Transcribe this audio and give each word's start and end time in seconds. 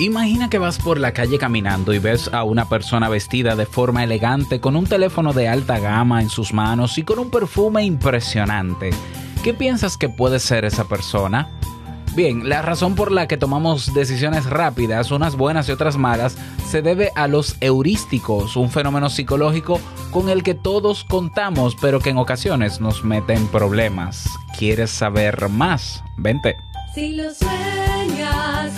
Imagina 0.00 0.48
que 0.48 0.58
vas 0.58 0.78
por 0.78 1.00
la 1.00 1.12
calle 1.12 1.38
caminando 1.38 1.92
y 1.92 1.98
ves 1.98 2.30
a 2.32 2.44
una 2.44 2.68
persona 2.68 3.08
vestida 3.08 3.56
de 3.56 3.66
forma 3.66 4.04
elegante 4.04 4.60
con 4.60 4.76
un 4.76 4.86
teléfono 4.86 5.32
de 5.32 5.48
alta 5.48 5.80
gama 5.80 6.22
en 6.22 6.30
sus 6.30 6.52
manos 6.52 6.98
y 6.98 7.02
con 7.02 7.18
un 7.18 7.30
perfume 7.30 7.82
impresionante. 7.82 8.90
¿Qué 9.42 9.54
piensas 9.54 9.96
que 9.96 10.08
puede 10.08 10.38
ser 10.38 10.64
esa 10.64 10.84
persona? 10.84 11.50
Bien, 12.14 12.48
la 12.48 12.62
razón 12.62 12.94
por 12.94 13.10
la 13.10 13.26
que 13.26 13.36
tomamos 13.36 13.92
decisiones 13.92 14.46
rápidas, 14.46 15.10
unas 15.10 15.34
buenas 15.34 15.68
y 15.68 15.72
otras 15.72 15.96
malas, 15.96 16.38
se 16.68 16.80
debe 16.80 17.10
a 17.16 17.26
los 17.26 17.56
heurísticos, 17.60 18.56
un 18.56 18.70
fenómeno 18.70 19.10
psicológico 19.10 19.80
con 20.12 20.28
el 20.28 20.44
que 20.44 20.54
todos 20.54 21.02
contamos, 21.04 21.74
pero 21.80 21.98
que 21.98 22.10
en 22.10 22.18
ocasiones 22.18 22.80
nos 22.80 23.04
mete 23.04 23.34
en 23.34 23.48
problemas. 23.48 24.28
¿Quieres 24.56 24.90
saber 24.90 25.48
más? 25.48 26.04
Vente. 26.16 26.54
Si 26.94 27.16
lo 27.16 27.32
sueñas, 27.34 28.77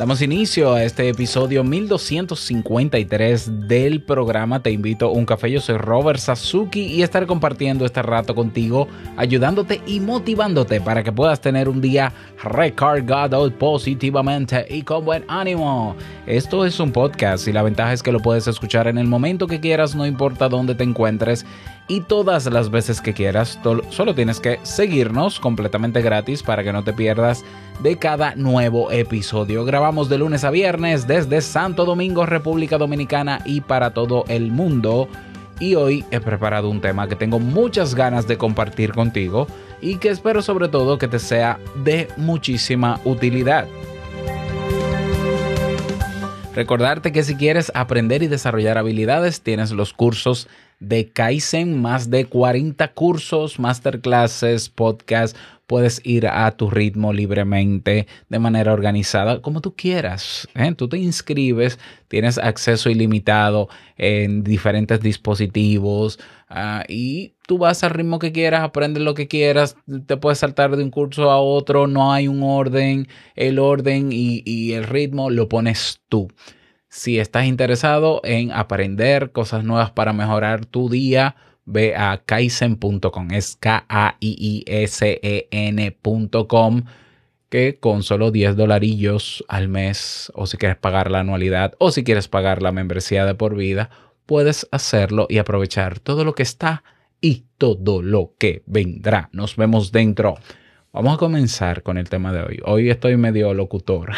Damos 0.00 0.22
inicio 0.22 0.72
a 0.72 0.82
este 0.82 1.10
episodio 1.10 1.62
1253 1.62 3.68
del 3.68 4.00
programa 4.00 4.62
Te 4.62 4.70
invito 4.70 5.08
a 5.08 5.10
un 5.10 5.26
café. 5.26 5.50
Yo 5.50 5.60
soy 5.60 5.76
Robert 5.76 6.18
Sasuki 6.18 6.86
y 6.86 7.02
estaré 7.02 7.26
compartiendo 7.26 7.84
este 7.84 8.00
rato 8.00 8.34
contigo, 8.34 8.88
ayudándote 9.18 9.82
y 9.86 10.00
motivándote 10.00 10.80
para 10.80 11.02
que 11.02 11.12
puedas 11.12 11.42
tener 11.42 11.68
un 11.68 11.82
día 11.82 12.14
recargado 12.42 13.52
positivamente 13.58 14.64
y 14.70 14.84
con 14.84 15.04
buen 15.04 15.26
ánimo. 15.28 15.94
Esto 16.26 16.64
es 16.64 16.80
un 16.80 16.92
podcast 16.92 17.46
y 17.46 17.52
la 17.52 17.62
ventaja 17.62 17.92
es 17.92 18.02
que 18.02 18.10
lo 18.10 18.20
puedes 18.20 18.48
escuchar 18.48 18.88
en 18.88 18.96
el 18.96 19.06
momento 19.06 19.46
que 19.46 19.60
quieras, 19.60 19.94
no 19.94 20.06
importa 20.06 20.48
dónde 20.48 20.74
te 20.74 20.84
encuentres 20.84 21.44
y 21.88 22.00
todas 22.00 22.46
las 22.46 22.70
veces 22.70 23.02
que 23.02 23.12
quieras. 23.12 23.58
Solo 23.90 24.14
tienes 24.14 24.40
que 24.40 24.60
seguirnos 24.62 25.40
completamente 25.40 26.00
gratis 26.00 26.42
para 26.42 26.64
que 26.64 26.72
no 26.72 26.84
te 26.84 26.94
pierdas 26.94 27.44
de 27.82 27.96
cada 27.96 28.34
nuevo 28.34 28.90
episodio. 28.90 29.64
Grabamos 29.64 30.08
de 30.08 30.18
lunes 30.18 30.44
a 30.44 30.50
viernes 30.50 31.06
desde 31.06 31.40
Santo 31.40 31.84
Domingo, 31.84 32.26
República 32.26 32.78
Dominicana 32.78 33.40
y 33.44 33.62
para 33.62 33.94
todo 33.94 34.24
el 34.28 34.50
mundo. 34.50 35.08
Y 35.58 35.74
hoy 35.74 36.04
he 36.10 36.20
preparado 36.20 36.68
un 36.68 36.80
tema 36.80 37.08
que 37.08 37.16
tengo 37.16 37.38
muchas 37.38 37.94
ganas 37.94 38.26
de 38.26 38.36
compartir 38.38 38.92
contigo 38.92 39.46
y 39.80 39.96
que 39.96 40.10
espero 40.10 40.42
sobre 40.42 40.68
todo 40.68 40.98
que 40.98 41.08
te 41.08 41.18
sea 41.18 41.58
de 41.82 42.08
muchísima 42.16 43.00
utilidad. 43.04 43.66
Recordarte 46.54 47.12
que 47.12 47.22
si 47.22 47.36
quieres 47.36 47.70
aprender 47.74 48.22
y 48.22 48.26
desarrollar 48.26 48.76
habilidades, 48.76 49.40
tienes 49.40 49.70
los 49.70 49.92
cursos 49.92 50.48
de 50.80 51.08
Kaizen, 51.08 51.80
más 51.80 52.10
de 52.10 52.24
40 52.24 52.88
cursos, 52.92 53.58
masterclasses, 53.58 54.68
podcasts. 54.68 55.38
Puedes 55.70 56.00
ir 56.02 56.26
a 56.26 56.50
tu 56.50 56.68
ritmo 56.68 57.12
libremente, 57.12 58.08
de 58.28 58.38
manera 58.40 58.72
organizada, 58.72 59.40
como 59.40 59.60
tú 59.60 59.76
quieras. 59.76 60.48
¿eh? 60.56 60.74
Tú 60.74 60.88
te 60.88 60.98
inscribes, 60.98 61.78
tienes 62.08 62.38
acceso 62.38 62.90
ilimitado 62.90 63.68
en 63.96 64.42
diferentes 64.42 65.00
dispositivos 65.00 66.18
ah, 66.48 66.82
y 66.88 67.34
tú 67.46 67.58
vas 67.58 67.84
al 67.84 67.90
ritmo 67.90 68.18
que 68.18 68.32
quieras, 68.32 68.64
aprendes 68.64 69.04
lo 69.04 69.14
que 69.14 69.28
quieras, 69.28 69.76
te 70.06 70.16
puedes 70.16 70.40
saltar 70.40 70.74
de 70.74 70.82
un 70.82 70.90
curso 70.90 71.30
a 71.30 71.40
otro, 71.40 71.86
no 71.86 72.12
hay 72.12 72.26
un 72.26 72.42
orden, 72.42 73.06
el 73.36 73.60
orden 73.60 74.08
y, 74.10 74.42
y 74.44 74.72
el 74.72 74.82
ritmo 74.82 75.30
lo 75.30 75.48
pones 75.48 76.00
tú. 76.08 76.32
Si 76.88 77.20
estás 77.20 77.44
interesado 77.44 78.20
en 78.24 78.50
aprender 78.50 79.30
cosas 79.30 79.62
nuevas 79.62 79.92
para 79.92 80.12
mejorar 80.12 80.66
tu 80.66 80.88
día, 80.88 81.36
ve 81.70 81.94
a 81.96 82.22
kaizen.com. 82.24 83.30
Es 83.32 83.56
K-A-I-I-S-E-N.com. 83.60 84.04
Que 87.48 87.78
con 87.80 88.02
solo 88.04 88.30
10 88.30 88.54
dolarillos 88.56 89.44
al 89.48 89.66
mes, 89.68 90.30
o 90.36 90.46
si 90.46 90.56
quieres 90.56 90.78
pagar 90.78 91.10
la 91.10 91.18
anualidad, 91.20 91.74
o 91.78 91.90
si 91.90 92.04
quieres 92.04 92.28
pagar 92.28 92.62
la 92.62 92.70
membresía 92.70 93.24
de 93.26 93.34
por 93.34 93.56
vida, 93.56 93.90
puedes 94.24 94.68
hacerlo 94.70 95.26
y 95.28 95.38
aprovechar 95.38 95.98
todo 95.98 96.24
lo 96.24 96.36
que 96.36 96.44
está 96.44 96.84
y 97.20 97.46
todo 97.58 98.02
lo 98.02 98.34
que 98.38 98.62
vendrá. 98.66 99.30
Nos 99.32 99.56
vemos 99.56 99.90
dentro. 99.90 100.36
Vamos 100.92 101.14
a 101.14 101.18
comenzar 101.18 101.82
con 101.82 101.98
el 101.98 102.08
tema 102.08 102.32
de 102.32 102.42
hoy. 102.42 102.60
Hoy 102.64 102.90
estoy 102.90 103.16
medio 103.16 103.52
locutor. 103.52 104.12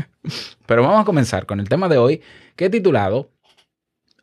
Pero 0.66 0.82
vamos 0.82 1.02
a 1.02 1.04
comenzar 1.04 1.46
con 1.46 1.60
el 1.60 1.68
tema 1.68 1.88
de 1.88 1.98
hoy 1.98 2.22
que 2.56 2.64
he 2.64 2.70
titulado 2.70 3.30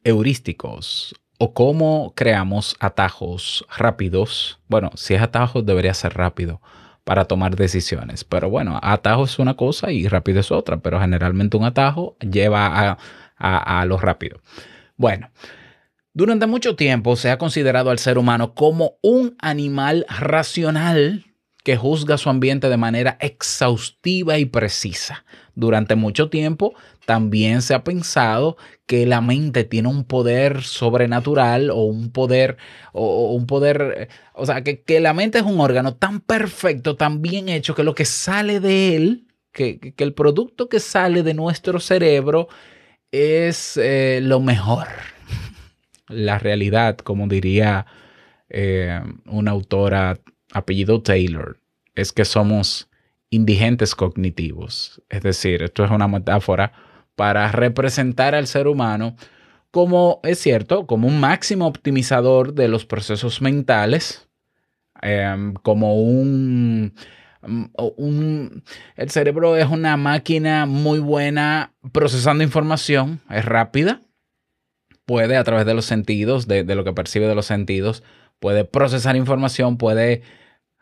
Heurísticos 0.04 1.16
o 1.44 1.56
cómo 1.56 2.14
creamos 2.16 2.76
atajos 2.80 3.66
rápidos. 3.76 4.60
Bueno, 4.68 4.92
si 4.94 5.16
es 5.16 5.24
atajos 5.24 5.66
debería 5.66 5.92
ser 5.96 6.14
rápido 6.14 6.62
para 7.04 7.26
tomar 7.26 7.56
decisiones. 7.56 8.24
Pero 8.24 8.52
bueno, 8.52 8.80
atajo 8.84 9.24
es 9.24 9.40
una 9.40 9.56
cosa 9.56 9.92
y 9.92 10.08
rápido 10.08 10.40
es 10.40 10.52
otra. 10.52 10.78
Pero 10.82 11.00
generalmente 11.00 11.58
un 11.58 11.64
atajo 11.64 12.16
lleva 12.20 12.68
a, 12.68 12.98
a, 13.38 13.80
a 13.82 13.86
lo 13.86 13.98
rápido. 13.98 14.40
Bueno, 14.98 15.32
durante 16.14 16.46
mucho 16.46 16.76
tiempo 16.76 17.16
se 17.16 17.32
ha 17.32 17.40
considerado 17.40 17.90
al 17.90 17.98
ser 17.98 18.20
humano 18.20 18.54
como 18.54 18.98
un 19.02 19.36
animal 19.40 20.06
racional 20.10 21.26
que 21.64 21.78
juzga 21.78 22.18
su 22.18 22.30
ambiente 22.30 22.70
de 22.70 22.78
manera 22.78 23.18
exhaustiva 23.20 24.38
y 24.38 24.46
precisa. 24.46 25.26
Durante 25.54 25.96
mucho 25.96 26.30
tiempo 26.30 26.74
también 27.06 27.62
se 27.62 27.74
ha 27.74 27.84
pensado 27.84 28.58
que 28.86 29.06
la 29.06 29.22
mente 29.22 29.64
tiene 29.64 29.90
un 29.90 30.04
poder 30.04 30.64
sobrenatural 30.64 31.70
o 31.70 31.84
un 31.84 32.12
poder, 32.12 32.58
o, 32.94 33.34
un 33.34 33.46
poder, 33.46 34.10
o 34.34 34.46
sea, 34.46 34.64
que, 34.64 34.82
que, 34.82 35.00
la 35.00 35.14
mente 35.14 35.38
es 35.40 35.44
un 35.44 35.60
órgano 35.60 35.96
tan 35.96 36.20
perfecto, 36.22 36.96
tan 36.96 37.22
bien 37.22 37.50
hecho, 37.50 37.76
que 37.76 37.84
lo 37.84 37.96
que 37.96 38.06
sale 38.06 38.60
de 38.60 38.96
él, 38.96 39.28
que, 39.52 39.80
que 39.80 40.04
el 40.04 40.14
producto 40.14 40.70
que 40.70 40.80
sale 40.80 41.24
de 41.24 41.34
nuestro 41.34 41.80
cerebro 41.80 42.48
es 43.12 43.78
eh, 43.78 44.20
lo 44.22 44.40
mejor. 44.40 44.88
La 46.08 46.40
realidad, 46.40 46.98
como 46.98 47.28
diría 47.28 47.86
eh, 48.50 49.02
una 49.26 49.52
autora 49.52 50.20
apellido 50.52 51.02
Taylor, 51.02 51.60
es 51.96 52.12
que 52.12 52.26
somos 52.26 52.90
indigentes 53.30 53.96
cognitivos. 53.96 55.02
Es 55.10 55.24
decir, 55.24 55.64
esto 55.64 55.86
es 55.86 55.92
una 55.92 56.08
metáfora 56.08 56.74
para 57.16 57.52
representar 57.52 58.36
al 58.36 58.48
ser 58.48 58.68
humano 58.68 59.16
como, 59.72 60.20
es 60.24 60.40
cierto, 60.40 60.86
como 60.86 61.08
un 61.08 61.20
máximo 61.20 61.66
optimizador 61.66 62.54
de 62.54 62.68
los 62.68 62.86
procesos 62.86 63.42
mentales, 63.42 64.28
eh, 65.02 65.54
como 65.64 65.96
un, 65.96 66.94
un... 67.42 68.64
El 68.98 69.10
cerebro 69.10 69.56
es 69.56 69.68
una 69.68 69.96
máquina 69.96 70.66
muy 70.66 71.00
buena 71.00 71.74
procesando 71.94 72.44
información, 72.44 73.22
es 73.30 73.46
rápida, 73.46 74.02
puede 75.06 75.38
a 75.38 75.44
través 75.46 75.66
de 75.66 75.74
los 75.74 75.86
sentidos, 75.86 76.48
de, 76.48 76.66
de 76.66 76.76
lo 76.76 76.84
que 76.84 76.94
percibe 76.94 77.28
de 77.28 77.36
los 77.36 77.46
sentidos, 77.46 78.04
puede 78.40 78.66
procesar 78.66 79.16
información, 79.16 79.78
puede 79.78 80.22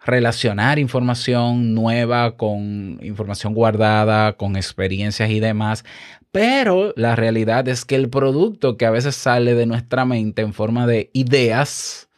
relacionar 0.05 0.79
información 0.79 1.73
nueva 1.73 2.37
con 2.37 2.99
información 3.01 3.53
guardada, 3.53 4.33
con 4.33 4.55
experiencias 4.55 5.29
y 5.29 5.39
demás. 5.39 5.83
Pero 6.31 6.93
la 6.95 7.15
realidad 7.15 7.67
es 7.67 7.85
que 7.85 7.95
el 7.95 8.09
producto 8.09 8.77
que 8.77 8.85
a 8.85 8.91
veces 8.91 9.15
sale 9.15 9.55
de 9.55 9.65
nuestra 9.65 10.05
mente 10.05 10.41
en 10.41 10.53
forma 10.53 10.87
de 10.87 11.09
ideas 11.13 12.09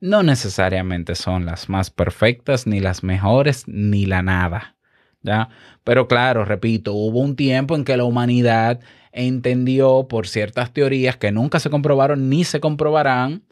no 0.00 0.22
necesariamente 0.22 1.14
son 1.16 1.44
las 1.44 1.68
más 1.68 1.90
perfectas, 1.90 2.66
ni 2.66 2.80
las 2.80 3.02
mejores, 3.02 3.64
ni 3.66 4.06
la 4.06 4.22
nada. 4.22 4.76
¿ya? 5.22 5.48
Pero 5.84 6.06
claro, 6.06 6.44
repito, 6.44 6.94
hubo 6.94 7.20
un 7.20 7.36
tiempo 7.36 7.74
en 7.74 7.84
que 7.84 7.96
la 7.96 8.04
humanidad 8.04 8.80
entendió 9.12 10.06
por 10.08 10.28
ciertas 10.28 10.72
teorías 10.72 11.16
que 11.16 11.32
nunca 11.32 11.58
se 11.58 11.70
comprobaron 11.70 12.28
ni 12.28 12.44
se 12.44 12.60
comprobarán 12.60 13.42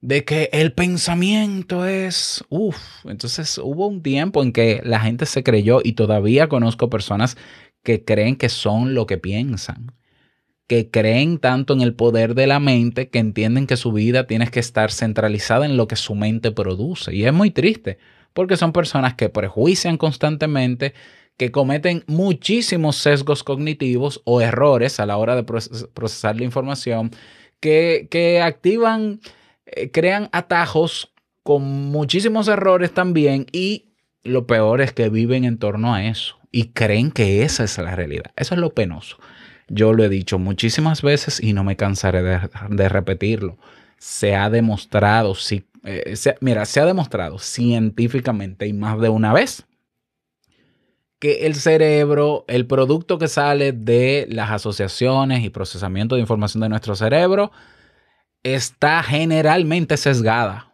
de 0.00 0.24
que 0.24 0.48
el 0.52 0.72
pensamiento 0.72 1.84
es, 1.84 2.44
uff, 2.48 3.04
entonces 3.06 3.58
hubo 3.58 3.88
un 3.88 4.02
tiempo 4.02 4.42
en 4.42 4.52
que 4.52 4.80
la 4.84 5.00
gente 5.00 5.26
se 5.26 5.42
creyó 5.42 5.80
y 5.82 5.92
todavía 5.94 6.48
conozco 6.48 6.88
personas 6.88 7.36
que 7.82 8.04
creen 8.04 8.36
que 8.36 8.48
son 8.48 8.94
lo 8.94 9.06
que 9.06 9.18
piensan, 9.18 9.92
que 10.68 10.90
creen 10.90 11.38
tanto 11.38 11.72
en 11.72 11.80
el 11.80 11.94
poder 11.94 12.34
de 12.34 12.46
la 12.46 12.60
mente 12.60 13.08
que 13.08 13.18
entienden 13.18 13.66
que 13.66 13.76
su 13.76 13.92
vida 13.92 14.26
tiene 14.26 14.48
que 14.48 14.60
estar 14.60 14.92
centralizada 14.92 15.66
en 15.66 15.76
lo 15.76 15.88
que 15.88 15.96
su 15.96 16.14
mente 16.14 16.52
produce. 16.52 17.14
Y 17.14 17.24
es 17.24 17.32
muy 17.32 17.50
triste, 17.50 17.98
porque 18.34 18.56
son 18.56 18.72
personas 18.72 19.14
que 19.14 19.30
prejuician 19.30 19.96
constantemente, 19.96 20.94
que 21.36 21.50
cometen 21.50 22.04
muchísimos 22.06 22.96
sesgos 22.96 23.42
cognitivos 23.42 24.20
o 24.24 24.40
errores 24.40 25.00
a 25.00 25.06
la 25.06 25.16
hora 25.16 25.34
de 25.34 25.44
procesar 25.44 26.36
la 26.36 26.44
información, 26.44 27.10
que, 27.60 28.06
que 28.10 28.40
activan 28.40 29.20
eh, 29.72 29.90
crean 29.90 30.28
atajos 30.32 31.12
con 31.42 31.62
muchísimos 31.62 32.48
errores 32.48 32.92
también 32.92 33.46
y 33.52 33.86
lo 34.22 34.46
peor 34.46 34.80
es 34.80 34.92
que 34.92 35.08
viven 35.08 35.44
en 35.44 35.58
torno 35.58 35.94
a 35.94 36.04
eso 36.04 36.38
y 36.50 36.68
creen 36.68 37.10
que 37.10 37.42
esa 37.42 37.64
es 37.64 37.78
la 37.78 37.94
realidad. 37.94 38.32
Eso 38.36 38.54
es 38.54 38.60
lo 38.60 38.74
penoso. 38.74 39.18
Yo 39.68 39.92
lo 39.92 40.04
he 40.04 40.08
dicho 40.08 40.38
muchísimas 40.38 41.02
veces 41.02 41.42
y 41.42 41.52
no 41.52 41.64
me 41.64 41.76
cansaré 41.76 42.22
de, 42.22 42.88
repetirlo. 42.88 43.58
Se 43.98 44.34
ha 44.34 44.48
demostrado, 44.48 45.34
si, 45.34 45.64
eh, 45.84 46.14
mira, 46.40 46.64
se 46.64 46.80
ha 46.80 46.86
demostrado 46.86 47.38
científicamente 47.38 48.66
y 48.66 48.72
más 48.72 48.98
de 49.00 49.08
una 49.08 49.32
vez 49.32 49.66
que 51.18 51.46
el 51.46 51.54
cerebro, 51.56 52.44
el 52.48 52.66
producto 52.66 53.18
que 53.18 53.28
sale 53.28 53.72
de 53.72 54.26
las 54.30 54.50
asociaciones 54.50 55.44
y 55.44 55.50
procesamiento 55.50 56.14
de 56.14 56.20
información 56.20 56.60
de 56.62 56.68
nuestro 56.68 56.94
cerebro, 56.94 57.50
está 58.42 59.02
generalmente 59.02 59.96
sesgada. 59.96 60.72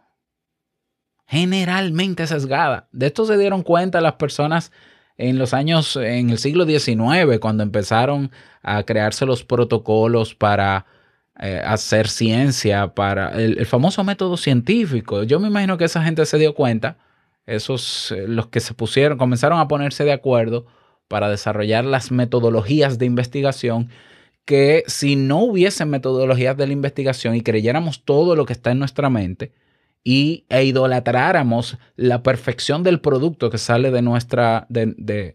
Generalmente 1.26 2.26
sesgada. 2.26 2.88
De 2.92 3.06
esto 3.06 3.24
se 3.24 3.38
dieron 3.38 3.62
cuenta 3.62 4.00
las 4.00 4.14
personas 4.14 4.72
en 5.16 5.38
los 5.38 5.54
años, 5.54 5.96
en 5.96 6.30
el 6.30 6.38
siglo 6.38 6.66
XIX, 6.66 7.38
cuando 7.40 7.62
empezaron 7.62 8.30
a 8.62 8.82
crearse 8.82 9.26
los 9.26 9.44
protocolos 9.44 10.34
para 10.34 10.86
eh, 11.40 11.60
hacer 11.64 12.08
ciencia, 12.08 12.94
para 12.94 13.30
el, 13.30 13.64
famoso 13.66 14.04
método 14.04 14.36
científico. 14.36 15.22
Yo 15.22 15.40
me 15.40 15.48
imagino 15.48 15.78
que 15.78 15.84
esa 15.84 16.02
gente 16.02 16.26
se 16.26 16.38
dio 16.38 16.54
cuenta, 16.54 16.96
esos, 17.46 18.12
eh, 18.12 18.26
los 18.28 18.48
que 18.48 18.60
se 18.60 18.74
pusieron, 18.74 19.18
comenzaron 19.18 19.58
a 19.58 19.68
ponerse 19.68 20.04
de 20.04 20.12
acuerdo 20.12 20.66
para 21.08 21.28
desarrollar 21.28 21.84
las 21.84 22.10
metodologías 22.10 22.98
de 22.98 23.06
investigación 23.06 23.90
que 24.44 24.84
si 24.86 25.16
no 25.16 25.38
hubiesen 25.38 25.90
metodologías 25.90 26.56
de 26.56 26.66
la 26.66 26.72
investigación 26.72 27.34
y 27.34 27.42
creyéramos 27.42 28.04
todo 28.04 28.36
lo 28.36 28.44
que 28.44 28.52
está 28.52 28.72
en 28.72 28.78
nuestra 28.78 29.08
mente 29.08 29.52
y, 30.02 30.44
e 30.50 30.64
idolatráramos 30.64 31.78
la 31.96 32.22
perfección 32.22 32.82
del 32.82 33.00
producto 33.00 33.50
que 33.50 33.58
sale 33.58 33.90
de 33.90 34.02
nuestra, 34.02 34.66
de, 34.68 34.94
de, 34.98 35.34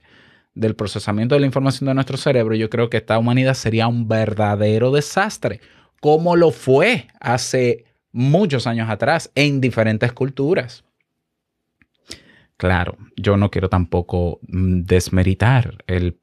del 0.54 0.76
procesamiento 0.76 1.36
de 1.36 1.42
la 1.42 1.48
información 1.48 1.88
de 1.88 1.96
nuestro 1.96 2.18
cerebro, 2.18 2.56
yo 2.56 2.70
creo 2.70 2.90
que 2.90 2.98
esta 2.98 3.18
humanidad 3.18 3.56
sería 3.56 3.88
un 3.88 4.08
verdadero 4.08 4.92
desastre, 4.92 5.60
como 6.00 6.36
lo 6.36 6.52
fue 6.52 7.08
hace 7.20 7.86
muchos 8.12 8.68
años 8.68 8.90
atrás 8.90 9.32
en 9.34 9.60
diferentes 9.60 10.14
culturas. 10.14 10.84
Claro, 12.58 12.98
yo 13.16 13.38
no 13.38 13.50
quiero 13.50 13.70
tampoco 13.70 14.40
mm, 14.48 14.82
desmeritar 14.82 15.84
el, 15.88 16.20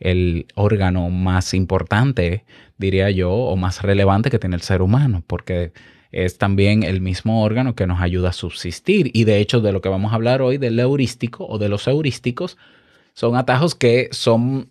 el 0.00 0.46
órgano 0.54 1.10
más 1.10 1.54
importante, 1.54 2.44
diría 2.78 3.10
yo, 3.10 3.30
o 3.30 3.56
más 3.56 3.82
relevante 3.82 4.30
que 4.30 4.38
tiene 4.38 4.56
el 4.56 4.62
ser 4.62 4.82
humano, 4.82 5.22
porque 5.26 5.72
es 6.10 6.38
también 6.38 6.82
el 6.82 7.00
mismo 7.00 7.42
órgano 7.44 7.74
que 7.74 7.86
nos 7.86 8.00
ayuda 8.00 8.30
a 8.30 8.32
subsistir. 8.32 9.10
Y 9.14 9.24
de 9.24 9.38
hecho, 9.38 9.60
de 9.60 9.72
lo 9.72 9.80
que 9.80 9.88
vamos 9.88 10.12
a 10.12 10.16
hablar 10.16 10.42
hoy, 10.42 10.58
del 10.58 10.78
heurístico 10.78 11.46
o 11.46 11.58
de 11.58 11.68
los 11.68 11.86
heurísticos, 11.86 12.56
son 13.12 13.36
atajos 13.36 13.74
que 13.74 14.08
son, 14.12 14.68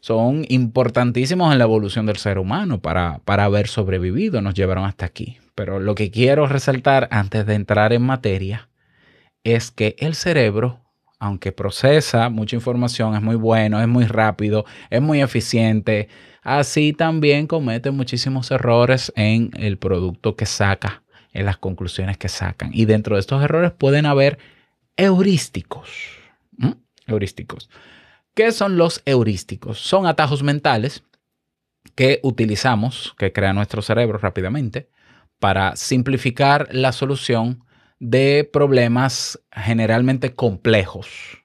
son 0.00 0.46
importantísimos 0.48 1.52
en 1.52 1.58
la 1.58 1.64
evolución 1.64 2.06
del 2.06 2.16
ser 2.16 2.38
humano 2.38 2.80
para, 2.80 3.18
para 3.24 3.44
haber 3.44 3.66
sobrevivido, 3.66 4.40
nos 4.40 4.54
llevaron 4.54 4.84
hasta 4.84 5.06
aquí. 5.06 5.38
Pero 5.54 5.80
lo 5.80 5.94
que 5.94 6.10
quiero 6.10 6.46
resaltar 6.46 7.08
antes 7.10 7.44
de 7.44 7.54
entrar 7.54 7.92
en 7.92 8.02
materia 8.02 8.68
es 9.44 9.70
que 9.70 9.96
el 9.98 10.14
cerebro 10.14 10.79
aunque 11.20 11.52
procesa 11.52 12.30
mucha 12.30 12.56
información, 12.56 13.14
es 13.14 13.22
muy 13.22 13.36
bueno, 13.36 13.80
es 13.80 13.86
muy 13.86 14.06
rápido, 14.06 14.64
es 14.88 15.02
muy 15.02 15.20
eficiente, 15.20 16.08
así 16.42 16.94
también 16.94 17.46
comete 17.46 17.90
muchísimos 17.90 18.50
errores 18.50 19.12
en 19.14 19.50
el 19.54 19.76
producto 19.76 20.34
que 20.34 20.46
saca, 20.46 21.02
en 21.32 21.44
las 21.44 21.58
conclusiones 21.58 22.16
que 22.16 22.30
sacan. 22.30 22.70
Y 22.72 22.86
dentro 22.86 23.14
de 23.16 23.20
estos 23.20 23.44
errores 23.44 23.70
pueden 23.70 24.06
haber 24.06 24.38
heurísticos. 24.96 25.90
Heurísticos. 27.06 27.68
¿Qué 28.34 28.50
son 28.50 28.78
los 28.78 29.02
heurísticos? 29.04 29.78
Son 29.78 30.06
atajos 30.06 30.42
mentales 30.42 31.04
que 31.96 32.20
utilizamos, 32.22 33.14
que 33.18 33.32
crea 33.32 33.52
nuestro 33.52 33.82
cerebro 33.82 34.16
rápidamente, 34.16 34.88
para 35.38 35.76
simplificar 35.76 36.68
la 36.70 36.92
solución 36.92 37.64
de 38.00 38.48
problemas 38.50 39.38
generalmente 39.52 40.34
complejos. 40.34 41.44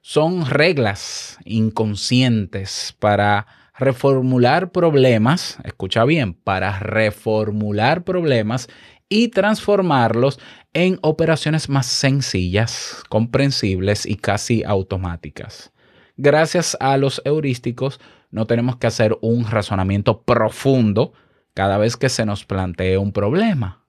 Son 0.00 0.46
reglas 0.46 1.38
inconscientes 1.44 2.94
para 2.98 3.46
reformular 3.78 4.70
problemas, 4.70 5.58
escucha 5.64 6.04
bien, 6.04 6.34
para 6.34 6.78
reformular 6.78 8.04
problemas 8.04 8.68
y 9.08 9.28
transformarlos 9.28 10.38
en 10.72 10.98
operaciones 11.02 11.68
más 11.68 11.86
sencillas, 11.86 13.02
comprensibles 13.08 14.06
y 14.06 14.16
casi 14.16 14.62
automáticas. 14.64 15.72
Gracias 16.16 16.76
a 16.80 16.96
los 16.96 17.22
heurísticos 17.24 18.00
no 18.30 18.46
tenemos 18.46 18.76
que 18.76 18.86
hacer 18.86 19.16
un 19.22 19.46
razonamiento 19.46 20.22
profundo 20.22 21.12
cada 21.54 21.78
vez 21.78 21.96
que 21.96 22.08
se 22.08 22.26
nos 22.26 22.44
plantee 22.44 22.98
un 22.98 23.12
problema. 23.12 23.87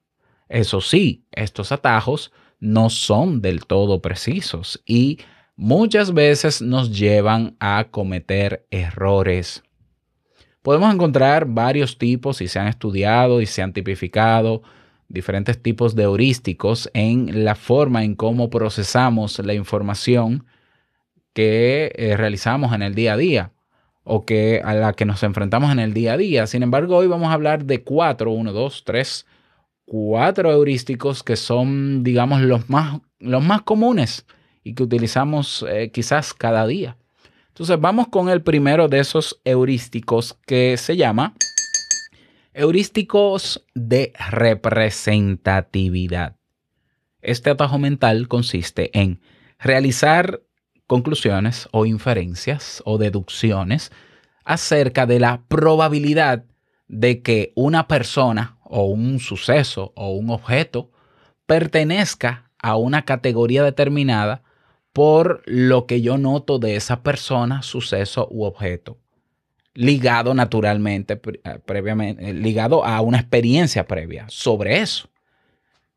Eso 0.50 0.80
sí, 0.80 1.24
estos 1.30 1.70
atajos 1.70 2.32
no 2.58 2.90
son 2.90 3.40
del 3.40 3.64
todo 3.66 4.02
precisos 4.02 4.82
y 4.84 5.20
muchas 5.54 6.12
veces 6.12 6.60
nos 6.60 6.98
llevan 6.98 7.56
a 7.60 7.86
cometer 7.92 8.66
errores. 8.72 9.62
Podemos 10.62 10.92
encontrar 10.92 11.46
varios 11.46 11.98
tipos 11.98 12.40
y 12.40 12.48
se 12.48 12.58
han 12.58 12.66
estudiado 12.66 13.40
y 13.40 13.46
se 13.46 13.62
han 13.62 13.72
tipificado 13.72 14.62
diferentes 15.08 15.62
tipos 15.62 15.94
de 15.94 16.02
heurísticos 16.02 16.90
en 16.94 17.44
la 17.44 17.54
forma 17.54 18.02
en 18.02 18.16
cómo 18.16 18.50
procesamos 18.50 19.38
la 19.38 19.54
información 19.54 20.46
que 21.32 21.92
eh, 21.94 22.16
realizamos 22.16 22.74
en 22.74 22.82
el 22.82 22.96
día 22.96 23.12
a 23.12 23.16
día 23.16 23.52
o 24.02 24.26
que 24.26 24.60
a 24.64 24.74
la 24.74 24.94
que 24.94 25.04
nos 25.04 25.22
enfrentamos 25.22 25.70
en 25.70 25.78
el 25.78 25.94
día 25.94 26.14
a 26.14 26.16
día. 26.16 26.48
Sin 26.48 26.64
embargo, 26.64 26.96
hoy 26.96 27.06
vamos 27.06 27.28
a 27.28 27.34
hablar 27.34 27.64
de 27.66 27.84
cuatro, 27.84 28.32
uno, 28.32 28.52
dos, 28.52 28.82
tres, 28.84 29.26
cuatro 29.90 30.52
heurísticos 30.52 31.24
que 31.24 31.34
son, 31.34 32.04
digamos, 32.04 32.42
los 32.42 32.70
más, 32.70 33.00
los 33.18 33.42
más 33.42 33.62
comunes 33.62 34.24
y 34.62 34.74
que 34.74 34.84
utilizamos 34.84 35.66
eh, 35.68 35.90
quizás 35.90 36.32
cada 36.32 36.64
día. 36.64 36.96
Entonces 37.48 37.80
vamos 37.80 38.06
con 38.06 38.28
el 38.28 38.40
primero 38.40 38.86
de 38.86 39.00
esos 39.00 39.40
heurísticos 39.44 40.38
que 40.46 40.76
se 40.76 40.96
llama 40.96 41.34
heurísticos 42.54 43.66
de 43.74 44.12
representatividad. 44.30 46.36
Este 47.20 47.50
atajo 47.50 47.80
mental 47.80 48.28
consiste 48.28 48.96
en 48.96 49.20
realizar 49.58 50.40
conclusiones 50.86 51.68
o 51.72 51.84
inferencias 51.84 52.80
o 52.86 52.96
deducciones 52.96 53.90
acerca 54.44 55.06
de 55.06 55.18
la 55.18 55.42
probabilidad 55.48 56.44
de 56.86 57.22
que 57.22 57.52
una 57.56 57.88
persona 57.88 58.59
o 58.70 58.84
un 58.84 59.18
suceso 59.18 59.92
o 59.96 60.12
un 60.12 60.30
objeto 60.30 60.90
pertenezca 61.46 62.50
a 62.58 62.76
una 62.76 63.04
categoría 63.04 63.64
determinada 63.64 64.42
por 64.92 65.42
lo 65.44 65.86
que 65.86 66.00
yo 66.00 66.18
noto 66.18 66.58
de 66.58 66.76
esa 66.76 67.02
persona, 67.02 67.62
suceso 67.62 68.28
u 68.30 68.44
objeto, 68.44 68.98
ligado 69.74 70.34
naturalmente, 70.34 71.20
eh, 71.44 71.58
previamente, 71.64 72.30
eh, 72.30 72.32
ligado 72.34 72.84
a 72.84 73.00
una 73.00 73.18
experiencia 73.18 73.86
previa 73.86 74.26
sobre 74.28 74.80
eso. 74.80 75.08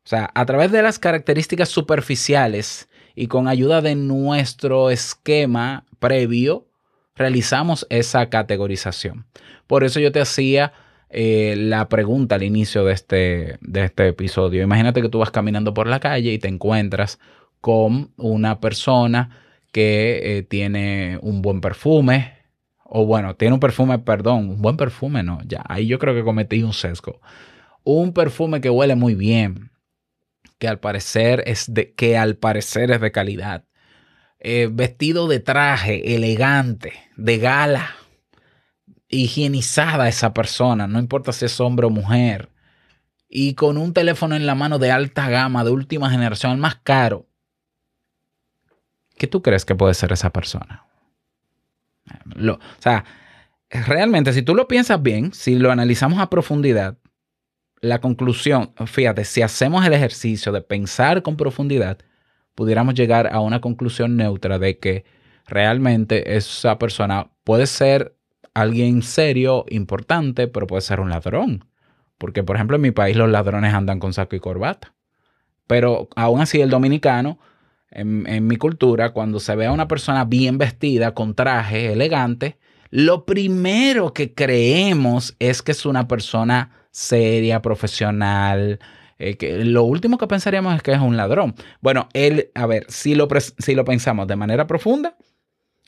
O 0.04 0.08
sea, 0.08 0.30
a 0.34 0.44
través 0.44 0.70
de 0.70 0.82
las 0.82 0.98
características 0.98 1.68
superficiales 1.68 2.88
y 3.14 3.28
con 3.28 3.48
ayuda 3.48 3.80
de 3.80 3.94
nuestro 3.94 4.90
esquema 4.90 5.86
previo, 5.98 6.66
realizamos 7.14 7.86
esa 7.90 8.28
categorización. 8.28 9.26
Por 9.66 9.84
eso 9.84 10.00
yo 10.00 10.12
te 10.12 10.20
hacía 10.20 10.72
eh, 11.14 11.54
la 11.56 11.88
pregunta 11.88 12.34
al 12.34 12.42
inicio 12.42 12.84
de 12.84 12.92
este, 12.92 13.58
de 13.60 13.84
este 13.84 14.08
episodio. 14.08 14.62
Imagínate 14.62 15.00
que 15.00 15.08
tú 15.08 15.20
vas 15.20 15.30
caminando 15.30 15.72
por 15.72 15.86
la 15.86 16.00
calle 16.00 16.32
y 16.32 16.38
te 16.38 16.48
encuentras 16.48 17.20
con 17.60 18.12
una 18.16 18.58
persona 18.60 19.38
que 19.70 20.38
eh, 20.38 20.42
tiene 20.42 21.18
un 21.22 21.40
buen 21.40 21.60
perfume, 21.60 22.32
o 22.84 23.06
bueno, 23.06 23.36
tiene 23.36 23.54
un 23.54 23.60
perfume, 23.60 24.00
perdón, 24.00 24.50
un 24.50 24.62
buen 24.62 24.76
perfume, 24.76 25.22
no, 25.22 25.38
ya, 25.46 25.64
ahí 25.68 25.86
yo 25.86 25.98
creo 25.98 26.14
que 26.14 26.24
cometí 26.24 26.62
un 26.62 26.72
sesgo. 26.72 27.20
Un 27.84 28.12
perfume 28.12 28.60
que 28.60 28.70
huele 28.70 28.96
muy 28.96 29.14
bien, 29.14 29.70
que 30.58 30.68
al 30.68 30.80
parecer 30.80 31.44
es 31.46 31.72
de, 31.72 31.92
que 31.94 32.16
al 32.18 32.36
parecer 32.36 32.90
es 32.90 33.00
de 33.00 33.12
calidad. 33.12 33.64
Eh, 34.40 34.68
vestido 34.70 35.28
de 35.28 35.40
traje, 35.40 36.14
elegante, 36.14 36.92
de 37.16 37.38
gala, 37.38 37.94
higienizada 39.14 40.08
esa 40.08 40.34
persona, 40.34 40.86
no 40.86 40.98
importa 40.98 41.32
si 41.32 41.44
es 41.44 41.60
hombre 41.60 41.86
o 41.86 41.90
mujer, 41.90 42.50
y 43.28 43.54
con 43.54 43.78
un 43.78 43.92
teléfono 43.92 44.36
en 44.36 44.46
la 44.46 44.54
mano 44.54 44.78
de 44.78 44.90
alta 44.90 45.28
gama, 45.28 45.64
de 45.64 45.70
última 45.70 46.10
generación, 46.10 46.52
el 46.52 46.58
más 46.58 46.76
caro. 46.76 47.26
¿Qué 49.16 49.26
tú 49.26 49.42
crees 49.42 49.64
que 49.64 49.74
puede 49.74 49.94
ser 49.94 50.12
esa 50.12 50.30
persona? 50.30 50.84
Lo- 52.34 52.54
o 52.54 52.80
sea, 52.80 53.04
realmente, 53.70 54.32
si 54.32 54.42
tú 54.42 54.54
lo 54.54 54.68
piensas 54.68 55.02
bien, 55.02 55.32
si 55.32 55.56
lo 55.56 55.70
analizamos 55.70 56.18
a 56.18 56.30
profundidad, 56.30 56.98
la 57.80 58.00
conclusión, 58.00 58.72
fíjate, 58.86 59.24
si 59.24 59.42
hacemos 59.42 59.84
el 59.86 59.92
ejercicio 59.92 60.52
de 60.52 60.62
pensar 60.62 61.22
con 61.22 61.36
profundidad, 61.36 61.98
pudiéramos 62.54 62.94
llegar 62.94 63.32
a 63.32 63.40
una 63.40 63.60
conclusión 63.60 64.16
neutra 64.16 64.58
de 64.58 64.78
que 64.78 65.04
realmente 65.46 66.36
esa 66.36 66.78
persona 66.78 67.30
puede 67.44 67.66
ser 67.66 68.13
alguien 68.54 69.02
serio, 69.02 69.64
importante, 69.68 70.48
pero 70.48 70.66
puede 70.66 70.82
ser 70.82 71.00
un 71.00 71.10
ladrón. 71.10 71.66
Porque, 72.18 72.42
por 72.42 72.56
ejemplo, 72.56 72.76
en 72.76 72.82
mi 72.82 72.92
país 72.92 73.16
los 73.16 73.28
ladrones 73.28 73.74
andan 73.74 73.98
con 73.98 74.12
saco 74.12 74.36
y 74.36 74.40
corbata. 74.40 74.94
Pero 75.66 76.08
aún 76.16 76.40
así 76.40 76.60
el 76.60 76.70
dominicano, 76.70 77.38
en, 77.90 78.46
mi 78.46 78.56
cultura, 78.56 79.10
cuando 79.10 79.40
se 79.40 79.54
ve 79.56 79.66
a 79.66 79.72
una 79.72 79.88
persona 79.88 80.24
bien 80.24 80.58
vestida, 80.58 81.14
con 81.14 81.34
traje, 81.34 81.92
elegante, 81.92 82.58
lo 82.90 83.24
primero 83.24 84.12
que 84.12 84.34
creemos 84.34 85.36
es 85.38 85.62
que 85.62 85.72
es 85.72 85.86
una 85.86 86.06
persona 86.06 86.70
seria, 86.90 87.62
profesional. 87.62 88.78
eh, 89.18 89.64
lo 89.64 89.84
último 89.84 90.18
que 90.18 90.26
pensaríamos 90.26 90.74
es 90.76 90.82
que 90.82 90.92
es 90.92 91.00
un 91.00 91.16
ladrón. 91.16 91.54
Bueno, 91.80 92.08
él, 92.12 92.50
a 92.54 92.66
ver, 92.66 92.84
si 92.88 93.14
lo, 93.14 93.28
si 93.58 93.74
lo 93.74 93.84
pensamos 93.84 94.26
de 94.26 94.36
manera 94.36 94.66
profunda, 94.66 95.16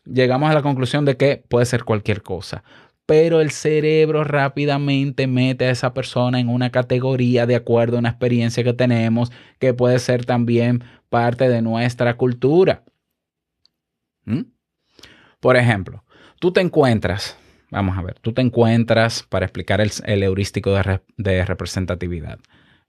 llegamos 0.06 0.50
a 0.50 0.54
la 0.54 0.62
conclusión 0.62 1.04
de 1.04 1.16
que 1.16 1.44
puede 1.48 1.66
ser 1.66 1.84
cualquier 1.84 2.22
cosa. 2.22 2.62
Pero 3.06 3.40
el 3.40 3.52
cerebro 3.52 4.24
rápidamente 4.24 5.28
mete 5.28 5.66
a 5.66 5.70
esa 5.70 5.94
persona 5.94 6.40
en 6.40 6.48
una 6.48 6.70
categoría 6.70 7.46
de 7.46 7.54
acuerdo 7.54 7.96
a 7.96 8.00
una 8.00 8.08
experiencia 8.08 8.64
que 8.64 8.72
tenemos, 8.72 9.30
que 9.60 9.74
puede 9.74 10.00
ser 10.00 10.24
también 10.24 10.82
parte 11.08 11.48
de 11.48 11.62
nuestra 11.62 12.16
cultura. 12.16 12.82
¿Mm? 14.24 14.42
Por 15.38 15.56
ejemplo, 15.56 16.04
tú 16.40 16.52
te 16.52 16.60
encuentras, 16.60 17.38
vamos 17.70 17.96
a 17.96 18.02
ver, 18.02 18.18
tú 18.18 18.32
te 18.32 18.42
encuentras 18.42 19.22
para 19.22 19.46
explicar 19.46 19.80
el, 19.80 19.92
el 20.04 20.24
heurístico 20.24 20.74
de, 20.74 21.00
de 21.16 21.44
representatividad. 21.44 22.40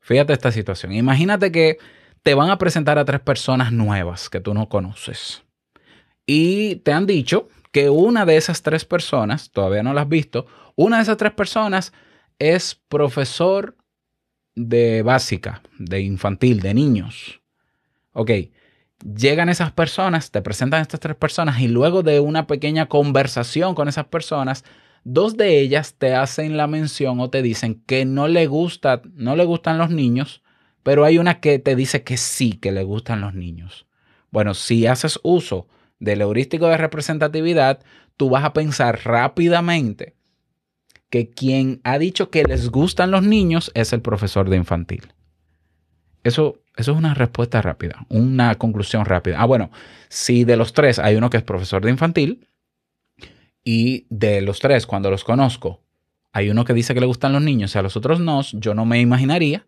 Fíjate 0.01 0.33
esta 0.33 0.51
situación. 0.51 0.93
Imagínate 0.93 1.51
que 1.51 1.77
te 2.23 2.33
van 2.33 2.49
a 2.49 2.57
presentar 2.57 2.97
a 2.97 3.05
tres 3.05 3.19
personas 3.19 3.71
nuevas 3.71 4.29
que 4.29 4.39
tú 4.39 4.55
no 4.55 4.67
conoces. 4.67 5.43
Y 6.27 6.75
te 6.77 6.91
han 6.91 7.07
dicho 7.07 7.47
que 7.71 7.89
una 7.89 8.25
de 8.25 8.35
esas 8.37 8.61
tres 8.61 8.85
personas, 8.85 9.49
todavía 9.49 9.81
no 9.81 9.93
la 9.93 10.01
has 10.01 10.09
visto, 10.09 10.45
una 10.75 10.97
de 10.97 11.03
esas 11.03 11.17
tres 11.17 11.31
personas 11.31 11.93
es 12.37 12.75
profesor 12.75 13.77
de 14.53 15.01
básica, 15.03 15.63
de 15.79 16.01
infantil, 16.01 16.59
de 16.59 16.73
niños. 16.73 17.41
Ok, 18.11 18.31
llegan 19.15 19.47
esas 19.47 19.71
personas, 19.71 20.31
te 20.31 20.41
presentan 20.41 20.81
estas 20.81 20.99
tres 20.99 21.15
personas 21.15 21.61
y 21.61 21.67
luego 21.67 22.03
de 22.03 22.19
una 22.19 22.45
pequeña 22.45 22.87
conversación 22.87 23.73
con 23.73 23.87
esas 23.87 24.05
personas, 24.05 24.65
dos 25.05 25.37
de 25.37 25.59
ellas 25.59 25.95
te 25.97 26.13
hacen 26.13 26.57
la 26.57 26.67
mención 26.67 27.21
o 27.21 27.29
te 27.29 27.41
dicen 27.41 27.81
que 27.85 28.03
no 28.03 28.27
le 28.27 28.47
gusta, 28.47 29.01
no 29.13 29.35
le 29.37 29.45
gustan 29.45 29.77
los 29.77 29.91
niños, 29.91 30.43
pero 30.83 31.05
hay 31.05 31.19
una 31.19 31.39
que 31.39 31.59
te 31.59 31.75
dice 31.75 32.03
que 32.03 32.17
sí, 32.17 32.53
que 32.53 32.71
le 32.71 32.83
gustan 32.83 33.21
los 33.21 33.33
niños. 33.33 33.87
Bueno, 34.31 34.53
si 34.53 34.87
haces 34.87 35.19
uso 35.23 35.67
del 35.99 36.21
heurístico 36.21 36.67
de 36.67 36.77
representatividad, 36.77 37.79
tú 38.15 38.29
vas 38.29 38.43
a 38.43 38.53
pensar 38.53 38.99
rápidamente 39.03 40.15
que 41.09 41.29
quien 41.29 41.79
ha 41.83 41.97
dicho 41.97 42.29
que 42.29 42.43
les 42.43 42.69
gustan 42.69 43.11
los 43.11 43.23
niños 43.23 43.71
es 43.73 43.93
el 43.93 44.01
profesor 44.01 44.49
de 44.49 44.57
infantil. 44.57 45.13
Eso, 46.23 46.59
eso 46.75 46.91
es 46.91 46.97
una 46.97 47.13
respuesta 47.13 47.61
rápida, 47.61 48.05
una 48.09 48.55
conclusión 48.55 49.05
rápida. 49.05 49.39
Ah, 49.39 49.45
bueno, 49.45 49.71
si 50.09 50.43
de 50.43 50.57
los 50.57 50.73
tres 50.73 50.99
hay 50.99 51.15
uno 51.15 51.29
que 51.29 51.37
es 51.37 51.43
profesor 51.43 51.83
de 51.83 51.91
infantil 51.91 52.47
y 53.63 54.05
de 54.09 54.41
los 54.41 54.59
tres, 54.59 54.85
cuando 54.85 55.09
los 55.09 55.23
conozco, 55.23 55.81
hay 56.33 56.49
uno 56.49 56.65
que 56.65 56.73
dice 56.73 56.93
que 56.93 56.99
le 56.99 57.05
gustan 57.05 57.33
los 57.33 57.41
niños 57.41 57.73
y 57.73 57.77
a 57.77 57.81
los 57.81 57.95
otros 57.95 58.19
no, 58.19 58.41
yo 58.41 58.73
no 58.73 58.85
me 58.85 58.99
imaginaría 58.99 59.66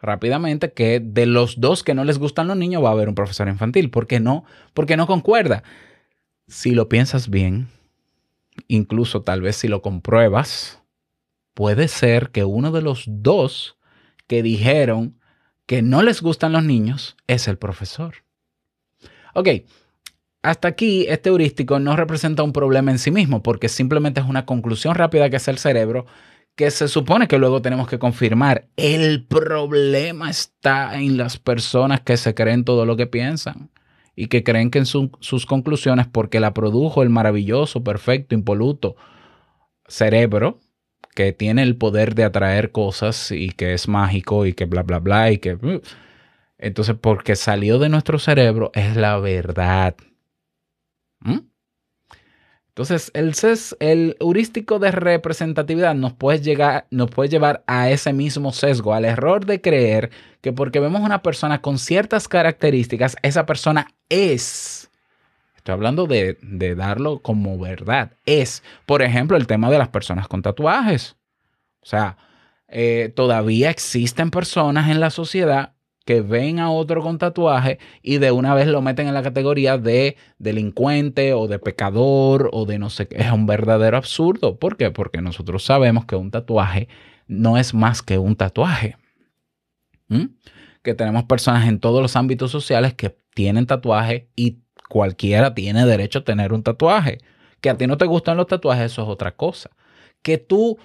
rápidamente 0.00 0.72
que 0.72 1.00
de 1.00 1.26
los 1.26 1.60
dos 1.60 1.84
que 1.84 1.94
no 1.94 2.04
les 2.04 2.18
gustan 2.18 2.48
los 2.48 2.56
niños 2.56 2.82
va 2.82 2.88
a 2.88 2.92
haber 2.92 3.08
un 3.08 3.14
profesor 3.14 3.48
infantil. 3.48 3.90
¿Por 3.90 4.06
qué 4.06 4.20
no? 4.20 4.44
Porque 4.74 4.96
no 4.96 5.06
concuerda. 5.06 5.62
Si 6.48 6.72
lo 6.72 6.88
piensas 6.88 7.30
bien, 7.30 7.68
incluso 8.68 9.22
tal 9.22 9.42
vez 9.42 9.56
si 9.56 9.68
lo 9.68 9.82
compruebas, 9.82 10.82
puede 11.54 11.88
ser 11.88 12.30
que 12.30 12.44
uno 12.44 12.72
de 12.72 12.82
los 12.82 13.04
dos 13.06 13.76
que 14.26 14.42
dijeron 14.42 15.18
que 15.66 15.82
no 15.82 16.02
les 16.02 16.22
gustan 16.22 16.52
los 16.52 16.64
niños 16.64 17.16
es 17.26 17.46
el 17.46 17.58
profesor. 17.58 18.24
Ok, 19.34 19.48
hasta 20.42 20.68
aquí 20.68 21.06
este 21.08 21.28
heurístico 21.28 21.78
no 21.78 21.96
representa 21.96 22.42
un 22.42 22.52
problema 22.52 22.90
en 22.90 22.98
sí 22.98 23.10
mismo 23.10 23.42
porque 23.42 23.68
simplemente 23.68 24.20
es 24.20 24.26
una 24.26 24.46
conclusión 24.46 24.94
rápida 24.94 25.28
que 25.30 25.36
hace 25.36 25.50
el 25.50 25.58
cerebro 25.58 26.06
que 26.60 26.70
se 26.70 26.88
supone 26.88 27.26
que 27.26 27.38
luego 27.38 27.62
tenemos 27.62 27.88
que 27.88 27.98
confirmar. 27.98 28.66
El 28.76 29.24
problema 29.24 30.28
está 30.28 31.00
en 31.00 31.16
las 31.16 31.38
personas 31.38 32.02
que 32.02 32.18
se 32.18 32.34
creen 32.34 32.64
todo 32.64 32.84
lo 32.84 32.98
que 32.98 33.06
piensan 33.06 33.70
y 34.14 34.26
que 34.26 34.44
creen 34.44 34.70
que 34.70 34.80
en 34.80 34.84
su- 34.84 35.10
sus 35.20 35.46
conclusiones, 35.46 36.06
porque 36.06 36.38
la 36.38 36.52
produjo 36.52 37.02
el 37.02 37.08
maravilloso, 37.08 37.82
perfecto, 37.82 38.34
impoluto 38.34 38.94
cerebro, 39.88 40.60
que 41.14 41.32
tiene 41.32 41.62
el 41.62 41.76
poder 41.76 42.14
de 42.14 42.24
atraer 42.24 42.72
cosas 42.72 43.30
y 43.30 43.52
que 43.52 43.72
es 43.72 43.88
mágico 43.88 44.44
y 44.44 44.52
que 44.52 44.66
bla, 44.66 44.82
bla, 44.82 44.98
bla, 44.98 45.32
y 45.32 45.38
que... 45.38 45.54
uh, 45.54 45.80
Entonces, 46.58 46.94
porque 47.00 47.36
salió 47.36 47.78
de 47.78 47.88
nuestro 47.88 48.18
cerebro 48.18 48.70
es 48.74 48.96
la 48.96 49.18
verdad. 49.18 49.96
¿Mm? 51.20 51.38
Entonces, 52.80 53.10
el, 53.12 53.34
ses- 53.34 53.76
el 53.78 54.16
heurístico 54.20 54.78
de 54.78 54.90
representatividad 54.90 55.94
nos 55.94 56.14
puede, 56.14 56.40
llegar, 56.40 56.86
nos 56.90 57.10
puede 57.10 57.28
llevar 57.28 57.62
a 57.66 57.90
ese 57.90 58.14
mismo 58.14 58.54
sesgo, 58.54 58.94
al 58.94 59.04
error 59.04 59.44
de 59.44 59.60
creer 59.60 60.10
que 60.40 60.54
porque 60.54 60.80
vemos 60.80 61.02
una 61.02 61.22
persona 61.22 61.60
con 61.60 61.78
ciertas 61.78 62.26
características, 62.26 63.16
esa 63.20 63.44
persona 63.44 63.88
es. 64.08 64.90
Estoy 65.56 65.74
hablando 65.74 66.06
de, 66.06 66.38
de 66.40 66.74
darlo 66.74 67.18
como 67.18 67.58
verdad. 67.58 68.12
Es, 68.24 68.62
por 68.86 69.02
ejemplo, 69.02 69.36
el 69.36 69.46
tema 69.46 69.70
de 69.70 69.76
las 69.76 69.88
personas 69.88 70.26
con 70.26 70.40
tatuajes. 70.40 71.16
O 71.82 71.86
sea, 71.86 72.16
eh, 72.66 73.12
todavía 73.14 73.68
existen 73.68 74.30
personas 74.30 74.88
en 74.88 75.00
la 75.00 75.10
sociedad 75.10 75.74
que 76.10 76.22
ven 76.22 76.58
a 76.58 76.72
otro 76.72 77.02
con 77.02 77.18
tatuaje 77.18 77.78
y 78.02 78.18
de 78.18 78.32
una 78.32 78.52
vez 78.52 78.66
lo 78.66 78.82
meten 78.82 79.06
en 79.06 79.14
la 79.14 79.22
categoría 79.22 79.78
de 79.78 80.16
delincuente 80.38 81.34
o 81.34 81.46
de 81.46 81.60
pecador 81.60 82.50
o 82.52 82.66
de 82.66 82.80
no 82.80 82.90
sé 82.90 83.06
qué. 83.06 83.18
Es 83.18 83.30
un 83.30 83.46
verdadero 83.46 83.96
absurdo. 83.96 84.58
¿Por 84.58 84.76
qué? 84.76 84.90
Porque 84.90 85.22
nosotros 85.22 85.62
sabemos 85.62 86.06
que 86.06 86.16
un 86.16 86.32
tatuaje 86.32 86.88
no 87.28 87.58
es 87.58 87.74
más 87.74 88.02
que 88.02 88.18
un 88.18 88.34
tatuaje. 88.34 88.96
¿Mm? 90.08 90.34
Que 90.82 90.94
tenemos 90.94 91.22
personas 91.26 91.68
en 91.68 91.78
todos 91.78 92.02
los 92.02 92.16
ámbitos 92.16 92.50
sociales 92.50 92.92
que 92.94 93.16
tienen 93.32 93.66
tatuaje 93.66 94.30
y 94.34 94.64
cualquiera 94.88 95.54
tiene 95.54 95.86
derecho 95.86 96.18
a 96.18 96.24
tener 96.24 96.52
un 96.52 96.64
tatuaje. 96.64 97.18
Que 97.60 97.70
a 97.70 97.76
ti 97.76 97.86
no 97.86 97.98
te 97.98 98.06
gustan 98.06 98.36
los 98.36 98.48
tatuajes, 98.48 98.90
eso 98.90 99.02
es 99.02 99.08
otra 99.08 99.36
cosa. 99.36 99.70
Que 100.22 100.38
tú 100.38 100.76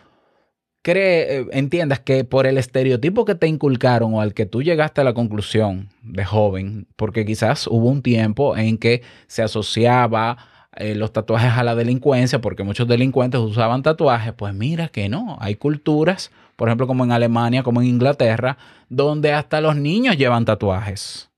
eh, 0.91 1.47
entiendas 1.51 1.99
que 1.99 2.23
por 2.25 2.45
el 2.45 2.59
estereotipo 2.59 3.25
que 3.25 3.33
te 3.33 3.47
inculcaron 3.47 4.13
o 4.13 4.21
al 4.21 4.35
que 4.35 4.45
tú 4.45 4.61
llegaste 4.61 5.01
a 5.01 5.03
la 5.03 5.15
conclusión 5.15 5.89
de 6.03 6.23
joven, 6.23 6.87
porque 6.95 7.25
quizás 7.25 7.65
hubo 7.65 7.89
un 7.89 8.03
tiempo 8.03 8.55
en 8.55 8.77
que 8.77 9.01
se 9.25 9.41
asociaba 9.41 10.37
eh, 10.75 10.93
los 10.93 11.11
tatuajes 11.11 11.53
a 11.53 11.63
la 11.63 11.73
delincuencia, 11.73 12.39
porque 12.39 12.61
muchos 12.61 12.87
delincuentes 12.87 13.41
usaban 13.41 13.81
tatuajes, 13.81 14.33
pues 14.33 14.53
mira 14.53 14.89
que 14.89 15.09
no, 15.09 15.37
hay 15.39 15.55
culturas, 15.55 16.31
por 16.55 16.67
ejemplo 16.67 16.85
como 16.85 17.03
en 17.03 17.11
Alemania, 17.11 17.63
como 17.63 17.81
en 17.81 17.87
Inglaterra, 17.87 18.57
donde 18.87 19.33
hasta 19.33 19.61
los 19.61 19.75
niños 19.75 20.17
llevan 20.17 20.45
tatuajes. 20.45 21.31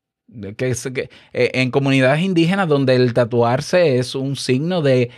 Que, 0.58 0.76
eh, 1.32 1.52
en 1.54 1.72
comunidades 1.72 2.22
indígenas 2.22 2.68
donde 2.68 2.96
el 2.96 3.14
tatuarse 3.14 3.98
es 3.98 4.14
un 4.14 4.36
signo 4.36 4.82
de 4.82 5.10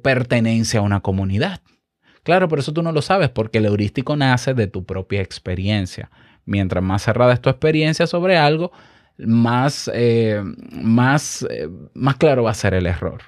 pertenencia 0.00 0.80
a 0.80 0.82
una 0.82 1.00
comunidad 1.00 1.60
Claro, 2.26 2.48
pero 2.48 2.58
eso 2.58 2.72
tú 2.72 2.82
no 2.82 2.90
lo 2.90 3.02
sabes 3.02 3.28
porque 3.28 3.58
el 3.58 3.66
heurístico 3.66 4.16
nace 4.16 4.52
de 4.52 4.66
tu 4.66 4.84
propia 4.84 5.20
experiencia. 5.20 6.10
Mientras 6.44 6.82
más 6.82 7.02
cerrada 7.02 7.32
es 7.32 7.40
tu 7.40 7.48
experiencia 7.48 8.08
sobre 8.08 8.36
algo, 8.36 8.72
más, 9.16 9.88
eh, 9.94 10.42
más, 10.72 11.46
eh, 11.48 11.68
más 11.94 12.16
claro 12.16 12.42
va 12.42 12.50
a 12.50 12.54
ser 12.54 12.74
el 12.74 12.86
error 12.86 13.22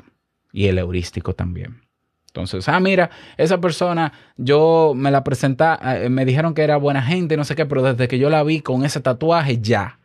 y 0.52 0.66
el 0.66 0.78
heurístico 0.78 1.32
también. 1.32 1.80
Entonces, 2.26 2.68
ah, 2.68 2.80
mira, 2.80 3.08
esa 3.36 3.60
persona, 3.60 4.12
yo 4.36 4.94
me 4.96 5.12
la 5.12 5.22
presenta, 5.22 5.78
eh, 6.02 6.08
me 6.08 6.24
dijeron 6.24 6.52
que 6.52 6.62
era 6.62 6.76
buena 6.76 7.00
gente, 7.00 7.36
no 7.36 7.44
sé 7.44 7.54
qué, 7.54 7.66
pero 7.66 7.84
desde 7.84 8.08
que 8.08 8.18
yo 8.18 8.30
la 8.30 8.42
vi 8.42 8.62
con 8.62 8.84
ese 8.84 9.00
tatuaje, 9.00 9.60
ya 9.60 10.00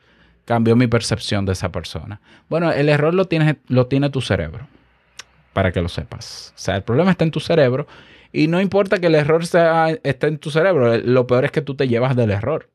cambió 0.45 0.75
mi 0.75 0.85
percepción 0.85 1.47
de 1.47 1.53
esa 1.53 1.71
persona. 1.71 2.21
Bueno, 2.47 2.71
el 2.71 2.89
error 2.89 3.15
lo 3.15 3.25
tiene, 3.25 3.57
lo 3.69 3.87
tiene 3.87 4.11
tu 4.11 4.21
cerebro, 4.21 4.67
para 5.51 5.71
que 5.71 5.81
lo 5.81 5.89
sepas. 5.89 6.53
O 6.55 6.59
sea, 6.59 6.75
el 6.75 6.83
problema 6.83 7.09
está 7.09 7.23
en 7.23 7.31
tu 7.31 7.39
cerebro 7.39 7.87
y 8.33 8.47
no 8.47 8.59
importa 8.59 8.99
que 8.99 9.07
el 9.07 9.15
error 9.15 9.45
sea, 9.45 9.91
esté 10.03 10.27
en 10.27 10.39
tu 10.39 10.49
cerebro, 10.51 10.97
lo 10.97 11.27
peor 11.27 11.45
es 11.45 11.51
que 11.51 11.61
tú 11.61 11.75
te 11.75 11.87
llevas 11.87 12.15
del 12.15 12.31
error. 12.31 12.69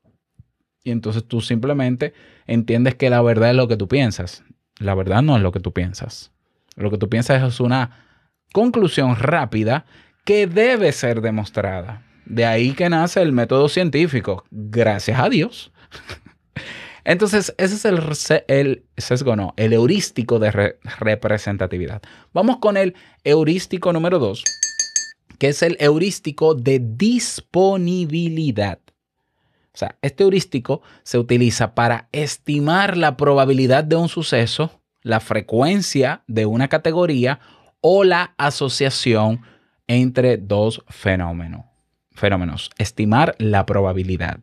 Y 0.84 0.90
entonces 0.92 1.24
tú 1.26 1.40
simplemente 1.42 2.14
entiendes 2.46 2.94
que 2.94 3.10
la 3.10 3.20
verdad 3.20 3.50
es 3.50 3.56
lo 3.56 3.68
que 3.68 3.76
tú 3.76 3.88
piensas. 3.88 4.44
La 4.78 4.94
verdad 4.94 5.20
no 5.22 5.36
es 5.36 5.42
lo 5.42 5.52
que 5.52 5.60
tú 5.60 5.72
piensas. 5.72 6.30
Lo 6.76 6.90
que 6.90 6.96
tú 6.96 7.08
piensas 7.10 7.42
es 7.42 7.60
una 7.60 8.06
conclusión 8.52 9.16
rápida 9.16 9.84
que 10.24 10.46
debe 10.46 10.92
ser 10.92 11.20
demostrada. 11.20 12.04
De 12.24 12.46
ahí 12.46 12.72
que 12.72 12.88
nace 12.88 13.20
el 13.20 13.32
método 13.32 13.68
científico. 13.68 14.44
Gracias 14.50 15.18
a 15.18 15.28
Dios. 15.28 15.72
Entonces, 17.04 17.54
ese 17.56 17.74
es 17.74 17.84
el, 17.86 18.00
el 18.48 18.84
sesgo, 18.98 19.34
no, 19.34 19.54
el 19.56 19.72
heurístico 19.72 20.38
de 20.38 20.50
re- 20.50 20.78
representatividad. 20.98 22.02
Vamos 22.34 22.58
con 22.58 22.76
el 22.76 22.94
heurístico 23.24 23.92
número 23.94 24.18
dos, 24.18 24.44
que 25.38 25.48
es 25.48 25.62
el 25.62 25.76
heurístico 25.80 26.54
de 26.54 26.80
disponibilidad. 26.80 28.78
O 29.72 29.78
sea, 29.78 29.96
este 30.02 30.24
heurístico 30.24 30.82
se 31.04 31.18
utiliza 31.18 31.74
para 31.74 32.08
estimar 32.12 32.96
la 32.96 33.16
probabilidad 33.16 33.84
de 33.84 33.96
un 33.96 34.08
suceso, 34.08 34.80
la 35.02 35.20
frecuencia 35.20 36.22
de 36.26 36.46
una 36.46 36.66
categoría 36.68 37.38
o 37.80 38.02
la 38.02 38.34
asociación 38.38 39.42
entre 39.86 40.36
dos 40.36 40.82
fenómenos. 40.88 41.64
Fenómenos. 42.12 42.70
Estimar 42.78 43.36
la 43.38 43.64
probabilidad. 43.66 44.40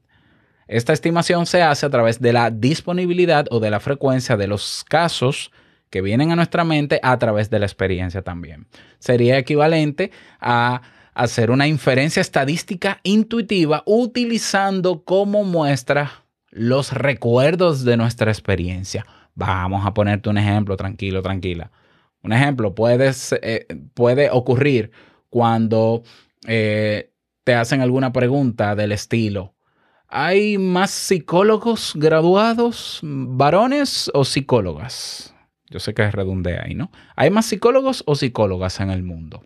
Esta 0.68 0.94
estimación 0.94 1.46
se 1.46 1.62
hace 1.62 1.86
a 1.86 1.90
través 1.90 2.20
de 2.22 2.34
la 2.34 2.50
disponibilidad 2.50 3.46
o 3.52 3.60
de 3.60 3.70
la 3.70 3.80
frecuencia 3.80 4.38
de 4.38 4.48
los 4.48 4.86
casos 4.88 5.52
que 5.96 6.02
vienen 6.02 6.30
a 6.30 6.36
nuestra 6.36 6.66
mente 6.66 7.00
a 7.02 7.18
través 7.18 7.50
de 7.50 7.58
la 7.58 7.66
experiencia 7.66 8.22
también. 8.22 8.68
Sería 9.00 9.38
equivalente 9.38 10.12
a 10.42 10.82
hacer 11.14 11.52
una 11.52 11.68
inferencia 11.68 12.20
estadística 12.20 13.00
intuitiva 13.04 13.82
utilizando 13.86 15.06
como 15.06 15.46
muestra 15.46 16.26
los 16.50 16.92
recuerdos 16.92 17.86
de 17.86 17.96
nuestra 17.96 18.30
experiencia. 18.30 19.06
Vamos 19.36 19.86
a 19.86 19.94
ponerte 19.94 20.28
un 20.28 20.38
ejemplo, 20.38 20.76
tranquilo, 20.76 21.22
tranquila. 21.22 21.72
Un 22.22 22.34
ejemplo 22.34 22.76
eh, 22.78 23.66
puede 23.94 24.30
ocurrir 24.32 24.92
cuando 25.30 26.04
eh, 26.46 27.14
te 27.46 27.56
hacen 27.56 27.80
alguna 27.80 28.12
pregunta 28.12 28.76
del 28.76 28.92
estilo. 28.92 29.56
¿Hay 30.10 30.58
más 30.58 30.92
psicólogos 30.92 31.94
graduados, 31.96 33.00
varones 33.02 34.12
o 34.14 34.26
psicólogas? 34.26 35.35
Yo 35.76 35.82
sé 35.82 35.94
que 35.94 36.10
redundea 36.10 36.64
ahí, 36.64 36.74
¿no? 36.74 36.90
¿Hay 37.18 37.30
más 37.30 37.48
psicólogos 37.48 38.02
o 38.08 38.16
psicólogas 38.16 38.80
en 38.80 38.92
el 38.92 39.04
mundo? 39.04 39.44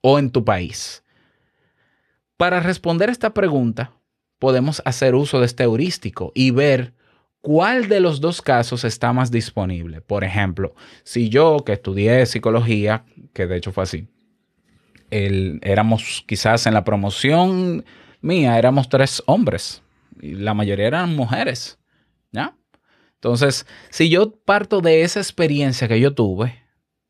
¿O 0.00 0.18
en 0.18 0.30
tu 0.30 0.42
país? 0.42 1.04
Para 2.38 2.60
responder 2.60 3.10
esta 3.10 3.34
pregunta, 3.34 3.92
podemos 4.38 4.80
hacer 4.86 5.14
uso 5.14 5.38
de 5.38 5.44
este 5.44 5.64
heurístico 5.64 6.32
y 6.34 6.50
ver 6.50 6.94
cuál 7.42 7.90
de 7.90 8.00
los 8.00 8.22
dos 8.22 8.40
casos 8.40 8.84
está 8.84 9.12
más 9.12 9.30
disponible. 9.30 10.00
Por 10.00 10.24
ejemplo, 10.24 10.74
si 11.04 11.28
yo 11.28 11.58
que 11.66 11.74
estudié 11.74 12.24
psicología, 12.24 13.04
que 13.34 13.46
de 13.46 13.58
hecho 13.58 13.70
fue 13.70 13.82
así, 13.82 14.08
éramos 15.10 16.24
quizás 16.26 16.66
en 16.66 16.72
la 16.72 16.84
promoción 16.84 17.84
mía, 18.22 18.58
éramos 18.58 18.88
tres 18.88 19.22
hombres 19.26 19.82
y 20.22 20.36
la 20.36 20.54
mayoría 20.54 20.86
eran 20.86 21.14
mujeres, 21.14 21.78
¿ya? 22.32 22.56
Entonces, 23.16 23.66
si 23.90 24.08
yo 24.08 24.32
parto 24.44 24.80
de 24.80 25.02
esa 25.02 25.20
experiencia 25.20 25.88
que 25.88 26.00
yo 26.00 26.14
tuve 26.14 26.62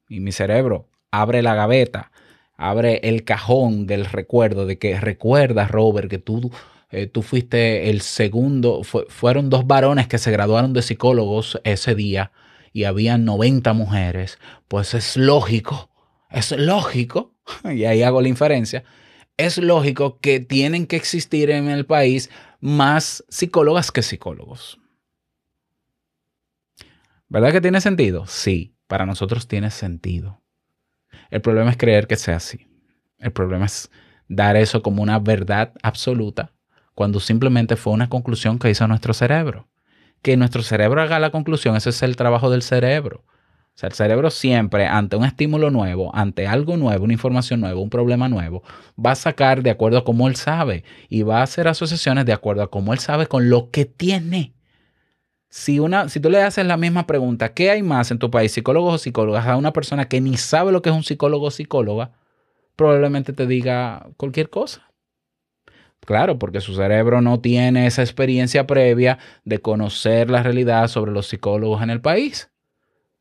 y 0.09 0.21
mi 0.21 0.33
cerebro 0.33 0.88
abre 1.11 1.42
la 1.42 1.55
gaveta, 1.55 2.11
abre 2.57 3.01
el 3.05 3.25
cajón 3.25 3.87
del 3.87 4.05
recuerdo 4.07 4.66
de 4.66 4.79
que 4.79 4.99
recuerdas, 5.01 5.71
Robert, 5.71 6.09
que 6.09 6.19
tú, 6.19 6.51
eh, 6.90 7.07
tú 7.07 7.23
fuiste 7.23 7.90
el 7.90 8.01
segundo, 8.01 8.83
fue- 8.85 9.07
fueron 9.09 9.51
dos 9.51 9.66
varones 9.66 10.07
que 10.07 10.19
se 10.19 10.31
graduaron 10.31 10.73
de 10.73 10.83
psicólogos 10.83 11.61
ese 11.64 11.95
día 11.95 12.33
y 12.73 12.85
habían 12.85 13.25
90 13.25 13.73
mujeres, 13.73 14.38
pues 14.69 14.95
es 14.95 15.16
lógico, 15.16 15.90
es 16.31 16.53
lógico, 16.53 17.35
y 17.64 17.85
ahí 17.85 18.03
hago 18.03 18.21
la 18.23 18.29
inferencia, 18.29 18.85
es 19.37 19.59
lógico 19.59 20.19
que 20.21 20.40
tienen 20.40 20.87
que 20.87 20.97
existir 20.97 21.51
en 21.51 21.69
el 21.69 21.85
país 21.85 22.31
más 22.61 23.25
psicólogas 23.29 23.90
que 23.92 24.03
psicólogos. 24.03 24.79
¿Verdad 27.29 27.53
que 27.53 27.61
tiene 27.61 27.81
sentido? 27.81 28.27
Sí, 28.27 28.77
para 28.87 29.07
nosotros 29.07 29.49
tiene 29.49 29.71
sentido. 29.71 30.43
El 31.31 31.41
problema 31.41 31.71
es 31.71 31.77
creer 31.77 32.07
que 32.07 32.17
sea 32.17 32.37
así. 32.37 32.69
El 33.19 33.33
problema 33.33 33.67
es 33.67 33.91
dar 34.29 34.57
eso 34.57 34.83
como 34.83 35.03
una 35.03 35.19
verdad 35.19 35.73
absoluta 35.83 36.53
cuando 36.95 37.21
simplemente 37.21 37.77
fue 37.77 37.93
una 37.93 38.09
conclusión 38.09 38.59
que 38.59 38.71
hizo 38.71 38.87
nuestro 38.89 39.12
cerebro. 39.12 39.69
Que 40.23 40.37
nuestro 40.37 40.62
cerebro 40.62 41.03
haga 41.03 41.19
la 41.19 41.31
conclusión, 41.31 41.77
ese 41.77 41.91
es 41.91 42.03
el 42.03 42.17
trabajo 42.17 42.49
del 42.49 42.62
cerebro. 42.62 43.25
O 43.29 43.79
sea, 43.79 43.89
el 43.89 43.95
cerebro 43.95 44.31
siempre, 44.31 44.87
ante 44.87 45.17
un 45.17 45.25
estímulo 45.25 45.71
nuevo, 45.71 46.15
ante 46.15 46.47
algo 46.47 46.79
nuevo, 46.79 47.05
una 47.05 47.12
información 47.12 47.61
nueva, 47.61 47.79
un 47.79 47.91
problema 47.91 48.29
nuevo, 48.29 48.62
va 48.99 49.11
a 49.11 49.17
sacar 49.17 49.62
de 49.62 49.69
acuerdo 49.71 49.99
a 49.99 50.05
cómo 50.05 50.29
él 50.29 50.37
sabe 50.37 50.85
y 51.11 51.23
va 51.23 51.41
a 51.41 51.43
hacer 51.43 51.69
asociaciones 51.69 52.25
de 52.25 52.33
acuerdo 52.33 52.62
a 52.62 52.71
cómo 52.71 52.95
él 52.95 52.99
sabe 53.01 53.27
con 53.27 53.51
lo 53.51 53.71
que 53.71 53.85
tiene. 53.85 54.56
Si, 55.57 55.79
una, 55.79 56.11
si 56.11 56.21
tú 56.21 56.29
le 56.29 56.42
haces 56.42 56.66
la 56.66 56.77
misma 56.77 57.07
pregunta, 57.07 57.55
¿qué 57.55 57.71
hay 57.71 57.83
más 57.83 58.11
en 58.11 58.19
tu 58.19 58.31
país, 58.31 58.53
psicólogos 58.53 58.95
o 58.95 58.99
psicólogas, 58.99 59.47
a 59.47 59.57
una 59.57 59.73
persona 59.73 60.07
que 60.07 60.21
ni 60.21 60.37
sabe 60.37 60.71
lo 60.71 60.83
que 60.83 60.90
es 60.90 60.95
un 60.95 61.03
psicólogo 61.03 61.47
o 61.47 61.51
psicóloga, 61.51 62.12
probablemente 62.77 63.33
te 63.33 63.47
diga 63.47 64.07
cualquier 64.19 64.51
cosa. 64.51 64.92
Claro, 66.01 66.38
porque 66.38 66.61
su 66.61 66.75
cerebro 66.75 67.23
no 67.23 67.40
tiene 67.40 67.87
esa 67.87 68.03
experiencia 68.03 68.66
previa 68.66 69.19
de 69.45 69.59
conocer 69.62 70.29
la 70.29 70.42
realidad 70.42 70.88
sobre 70.88 71.11
los 71.11 71.27
psicólogos 71.27 71.83
en 71.83 71.88
el 71.88 72.03
país. 72.03 72.51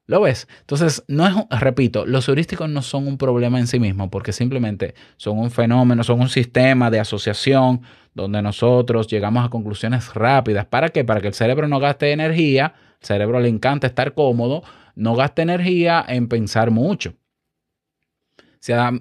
¿Lo 0.05 0.19
ves? 0.19 0.49
Entonces, 0.59 1.05
no 1.07 1.25
es, 1.25 1.33
repito, 1.61 2.05
los 2.05 2.27
heurísticos 2.27 2.69
no 2.69 2.81
son 2.81 3.07
un 3.07 3.17
problema 3.17 3.59
en 3.59 3.67
sí 3.67 3.79
mismos, 3.79 4.09
porque 4.11 4.33
simplemente 4.33 4.93
son 5.15 5.39
un 5.39 5.51
fenómeno, 5.51 6.03
son 6.03 6.19
un 6.19 6.29
sistema 6.29 6.91
de 6.91 6.99
asociación 6.99 7.81
donde 8.15 8.41
nosotros 8.41 9.07
llegamos 9.07 9.45
a 9.45 9.49
conclusiones 9.49 10.13
rápidas. 10.15 10.65
¿Para 10.65 10.89
qué? 10.89 11.03
Para 11.03 11.21
que 11.21 11.27
el 11.27 11.33
cerebro 11.33 11.67
no 11.67 11.79
gaste 11.79 12.11
energía, 12.11 12.73
el 13.01 13.05
cerebro 13.05 13.39
le 13.39 13.49
encanta 13.49 13.85
estar 13.85 14.13
cómodo, 14.13 14.63
no 14.95 15.15
gaste 15.15 15.43
energía 15.43 16.03
en 16.07 16.27
pensar 16.27 16.71
mucho. 16.71 17.13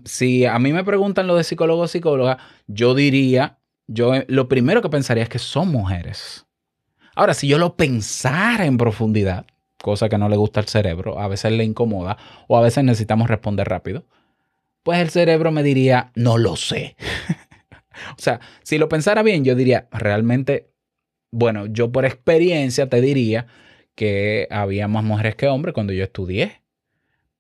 Si 0.05 0.44
a, 0.44 0.59
mí 0.59 0.72
me 0.74 0.85
preguntan 0.85 1.27
lo 1.27 1.37
de 1.37 1.44
psicólogo 1.44 1.83
o 1.83 1.88
psicóloga, 1.88 2.37
yo 2.66 2.94
diría, 2.94 3.61
yo 3.87 4.14
eh, 4.14 4.27
lo 4.29 4.46
primero 4.46 4.83
que 4.83 4.90
pensaría 4.90 5.22
es 5.22 5.31
que 5.31 5.38
son 5.38 5.68
mujeres. 5.68 6.44
Ahora, 7.14 7.33
si 7.33 7.48
yo 7.48 7.57
lo 7.57 7.74
pensara 7.74 8.66
en 8.66 8.77
profundidad, 8.77 9.46
cosa 9.81 10.11
que 10.11 10.18
no 10.18 10.29
le 10.29 10.37
gusta 10.37 10.61
al 10.61 10.66
cerebro, 10.66 11.18
a 11.18 11.29
veces 11.29 11.53
le 11.53 11.64
incomoda 11.64 12.18
o 12.46 12.59
a 12.59 12.61
veces 12.61 12.85
necesitamos 12.85 13.29
responder 13.29 13.66
rápido, 13.66 14.05
pues 14.83 14.98
el 14.98 15.09
cerebro 15.09 15.50
me 15.50 15.62
diría, 15.62 16.11
no 16.14 16.37
lo 16.37 16.57
sé. 16.57 16.96
o 18.11 18.20
sea, 18.20 18.40
si 18.62 18.78
lo 18.78 18.88
pensara 18.88 19.22
bien, 19.22 19.44
yo 19.44 19.54
diría, 19.54 19.88
realmente, 19.90 20.70
bueno, 21.30 21.66
yo 21.66 21.92
por 21.92 22.04
experiencia 22.04 22.88
te 22.88 23.00
diría 23.00 23.46
que 23.94 24.48
había 24.50 24.88
más 24.88 25.04
mujeres 25.04 25.37
que 25.37 25.48
hombres 25.48 25.74
cuando 25.74 25.92
yo 25.92 26.04
estudié. 26.04 26.62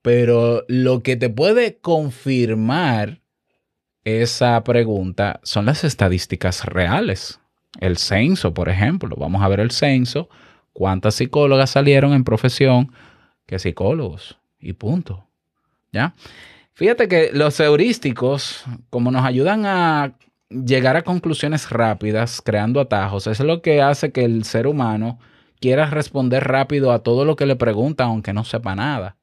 Pero 0.02 0.64
lo 0.68 1.02
que 1.02 1.16
te 1.16 1.30
puede 1.30 1.78
confirmar 1.78 3.22
esa 4.04 4.62
pregunta 4.62 5.40
son 5.42 5.64
las 5.64 5.82
estadísticas 5.82 6.66
reales. 6.66 7.40
El 7.80 7.96
censo, 7.96 8.52
por 8.52 8.68
ejemplo. 8.68 9.16
Vamos 9.18 9.42
a 9.42 9.48
ver 9.48 9.60
el 9.60 9.70
censo. 9.70 10.28
¿Cuántas 10.72 11.14
psicólogas 11.14 11.70
salieron 11.70 12.12
en 12.12 12.24
profesión 12.24 12.92
que 13.46 13.58
psicólogos? 13.58 14.38
Y 14.60 14.74
punto. 14.74 15.26
¿Ya? 15.92 16.14
Fíjate 16.74 17.08
que 17.08 17.30
los 17.32 17.58
heurísticos, 17.60 18.64
como 18.90 19.10
nos 19.10 19.24
ayudan 19.24 19.64
a 19.64 20.14
llegar 20.48 20.96
a 20.96 21.02
conclusiones 21.02 21.70
rápidas, 21.70 22.40
creando 22.42 22.80
atajos, 22.80 23.26
es 23.26 23.40
lo 23.40 23.62
que 23.62 23.82
hace 23.82 24.12
que 24.12 24.24
el 24.24 24.44
ser 24.44 24.66
humano 24.66 25.18
quiera 25.60 25.86
responder 25.86 26.44
rápido 26.44 26.92
a 26.92 27.02
todo 27.02 27.24
lo 27.24 27.36
que 27.36 27.46
le 27.46 27.56
preguntan, 27.56 28.08
aunque 28.08 28.32
no 28.32 28.44
sepa 28.44 28.74
nada. 28.74 29.16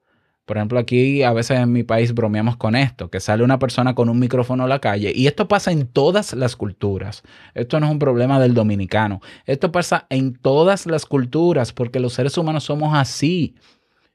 Por 0.46 0.58
ejemplo, 0.58 0.80
aquí 0.80 1.24
a 1.24 1.32
veces 1.32 1.60
en 1.60 1.72
mi 1.72 1.84
país 1.84 2.14
bromeamos 2.14 2.58
con 2.58 2.76
esto, 2.76 3.10
que 3.10 3.20
sale 3.20 3.44
una 3.44 3.60
persona 3.60 3.96
con 3.96 4.10
un 4.10 4.20
micrófono 4.20 4.64
a 4.66 4.68
la 4.68 4.80
calle 4.80 5.14
y 5.16 5.28
esto 5.28 5.48
pasa 5.48 5.72
en 5.72 5.88
todas 5.88 6.34
las 6.34 6.56
culturas. 6.56 7.24
Esto 7.54 7.80
no 7.80 7.86
es 7.86 7.92
un 7.92 8.00
problema 8.00 8.40
del 8.40 8.54
dominicano. 8.54 9.22
Esto 9.46 9.72
pasa 9.72 10.08
en 10.10 10.34
todas 10.34 10.88
las 10.88 11.06
culturas 11.06 11.72
porque 11.72 12.00
los 12.00 12.14
seres 12.14 12.38
humanos 12.38 12.66
somos 12.66 12.94
así. 12.96 13.56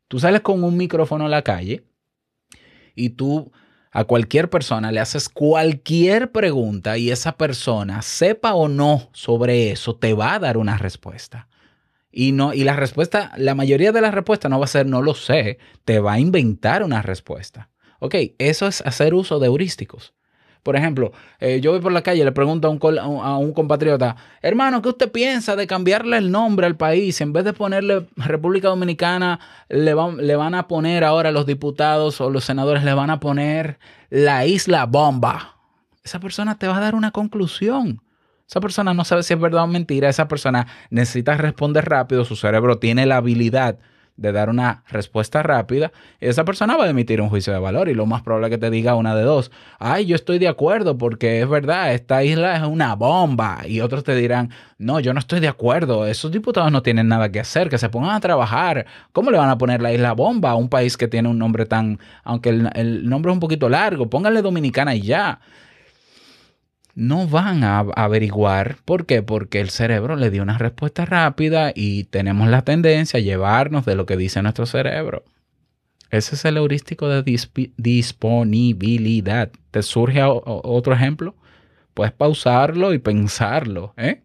Tú 0.08 0.18
sales 0.18 0.42
con 0.42 0.62
un 0.62 0.76
micrófono 0.76 1.26
a 1.26 1.28
la 1.30 1.42
calle 1.42 1.84
y 2.94 3.10
tú 3.10 3.50
a 3.96 4.04
cualquier 4.04 4.50
persona 4.50 4.92
le 4.92 5.00
haces 5.00 5.30
cualquier 5.30 6.30
pregunta 6.30 6.98
y 6.98 7.10
esa 7.10 7.38
persona, 7.38 8.02
sepa 8.02 8.52
o 8.52 8.68
no 8.68 9.08
sobre 9.14 9.70
eso, 9.70 9.96
te 9.96 10.12
va 10.12 10.34
a 10.34 10.38
dar 10.38 10.58
una 10.58 10.76
respuesta. 10.76 11.48
Y, 12.12 12.32
no, 12.32 12.52
y 12.52 12.64
la 12.64 12.76
respuesta, 12.76 13.32
la 13.38 13.54
mayoría 13.54 13.92
de 13.92 14.02
las 14.02 14.12
respuestas 14.12 14.50
no 14.50 14.58
va 14.58 14.66
a 14.66 14.68
ser 14.68 14.84
no 14.84 15.00
lo 15.00 15.14
sé, 15.14 15.56
te 15.86 15.98
va 15.98 16.12
a 16.12 16.20
inventar 16.20 16.82
una 16.82 17.00
respuesta. 17.00 17.70
Ok, 17.98 18.16
eso 18.36 18.66
es 18.66 18.82
hacer 18.82 19.14
uso 19.14 19.38
de 19.38 19.46
heurísticos. 19.46 20.12
Por 20.66 20.74
ejemplo, 20.74 21.12
eh, 21.38 21.60
yo 21.60 21.70
voy 21.70 21.80
por 21.80 21.92
la 21.92 22.02
calle 22.02 22.22
y 22.22 22.24
le 22.24 22.32
pregunto 22.32 22.66
a 22.66 22.70
un, 23.38 23.52
compatriota, 23.52 24.16
hermano, 24.42 24.82
¿qué 24.82 24.88
usted 24.88 25.12
piensa 25.12 25.54
de 25.54 25.68
cambiarle 25.68 26.16
el 26.16 26.32
nombre 26.32 26.66
al 26.66 26.76
país? 26.76 27.20
En 27.20 27.32
vez 27.32 27.44
de 27.44 27.52
ponerle 27.52 28.08
República 28.16 28.66
Dominicana, 28.66 29.38
le, 29.68 29.94
le 29.94 30.34
van 30.34 30.54
a 30.56 30.66
poner 30.66 31.04
ahora 31.04 31.30
los 31.30 31.46
diputados 31.46 32.20
o 32.20 32.30
los 32.30 32.42
senadores, 32.42 32.82
le 32.82 32.94
van 32.94 33.10
a 33.10 33.20
poner 33.20 33.78
la 34.10 34.44
isla 34.44 34.86
bomba. 34.86 35.54
Esa 36.02 36.18
persona 36.18 36.58
te 36.58 36.66
va 36.66 36.78
a 36.78 36.80
dar 36.80 36.96
una 36.96 37.12
conclusión. 37.12 38.02
Esa 38.48 38.58
persona 38.60 38.92
no 38.92 39.04
sabe 39.04 39.22
si 39.22 39.34
es 39.34 39.40
verdad 39.40 39.62
o 39.62 39.66
mentira. 39.68 40.08
Esa 40.08 40.26
persona 40.26 40.66
necesita 40.90 41.36
responder 41.36 41.84
rápido. 41.84 42.24
Su 42.24 42.34
cerebro 42.34 42.80
tiene 42.80 43.06
la 43.06 43.18
habilidad 43.18 43.78
de 44.16 44.32
dar 44.32 44.48
una 44.48 44.82
respuesta 44.88 45.42
rápida. 45.42 45.92
Esa 46.20 46.44
persona 46.44 46.76
va 46.76 46.84
a 46.84 46.90
emitir 46.90 47.20
un 47.20 47.28
juicio 47.28 47.52
de 47.52 47.58
valor. 47.58 47.88
Y 47.88 47.94
lo 47.94 48.06
más 48.06 48.22
probable 48.22 48.46
es 48.46 48.50
que 48.50 48.58
te 48.58 48.70
diga 48.70 48.94
una 48.94 49.14
de 49.14 49.22
dos. 49.22 49.50
Ay, 49.78 50.06
yo 50.06 50.16
estoy 50.16 50.38
de 50.38 50.48
acuerdo 50.48 50.98
porque 50.98 51.40
es 51.40 51.48
verdad, 51.48 51.92
esta 51.92 52.24
isla 52.24 52.56
es 52.56 52.62
una 52.62 52.94
bomba. 52.94 53.62
Y 53.66 53.80
otros 53.80 54.04
te 54.04 54.14
dirán, 54.14 54.50
no, 54.78 55.00
yo 55.00 55.12
no 55.12 55.20
estoy 55.20 55.40
de 55.40 55.48
acuerdo. 55.48 56.06
Esos 56.06 56.32
diputados 56.32 56.72
no 56.72 56.82
tienen 56.82 57.08
nada 57.08 57.30
que 57.30 57.40
hacer. 57.40 57.68
Que 57.68 57.78
se 57.78 57.88
pongan 57.88 58.10
a 58.10 58.20
trabajar. 58.20 58.86
¿Cómo 59.12 59.30
le 59.30 59.38
van 59.38 59.50
a 59.50 59.58
poner 59.58 59.82
la 59.82 59.92
isla 59.92 60.12
bomba 60.12 60.50
a 60.50 60.56
un 60.56 60.68
país 60.68 60.96
que 60.96 61.08
tiene 61.08 61.28
un 61.28 61.38
nombre 61.38 61.66
tan... 61.66 61.98
Aunque 62.24 62.50
el, 62.50 62.70
el 62.74 63.08
nombre 63.08 63.32
es 63.32 63.34
un 63.34 63.40
poquito 63.40 63.68
largo. 63.68 64.08
Pónganle 64.08 64.42
dominicana 64.42 64.94
y 64.94 65.02
ya 65.02 65.40
no 66.96 67.28
van 67.28 67.62
a 67.62 67.80
averiguar. 67.80 68.78
¿Por 68.84 69.04
qué? 69.04 69.22
Porque 69.22 69.60
el 69.60 69.68
cerebro 69.68 70.16
le 70.16 70.30
dio 70.30 70.42
una 70.42 70.56
respuesta 70.58 71.04
rápida 71.04 71.70
y 71.74 72.04
tenemos 72.04 72.48
la 72.48 72.62
tendencia 72.62 73.18
a 73.18 73.22
llevarnos 73.22 73.84
de 73.84 73.94
lo 73.94 74.06
que 74.06 74.16
dice 74.16 74.42
nuestro 74.42 74.64
cerebro. 74.64 75.22
Ese 76.10 76.36
es 76.36 76.44
el 76.46 76.56
heurístico 76.56 77.08
de 77.08 77.22
disponibilidad. 77.76 79.50
¿Te 79.70 79.82
surge 79.82 80.22
otro 80.24 80.94
ejemplo? 80.94 81.36
Puedes 81.92 82.14
pausarlo 82.14 82.94
y 82.94 82.98
pensarlo. 82.98 83.92
¿eh? 83.98 84.22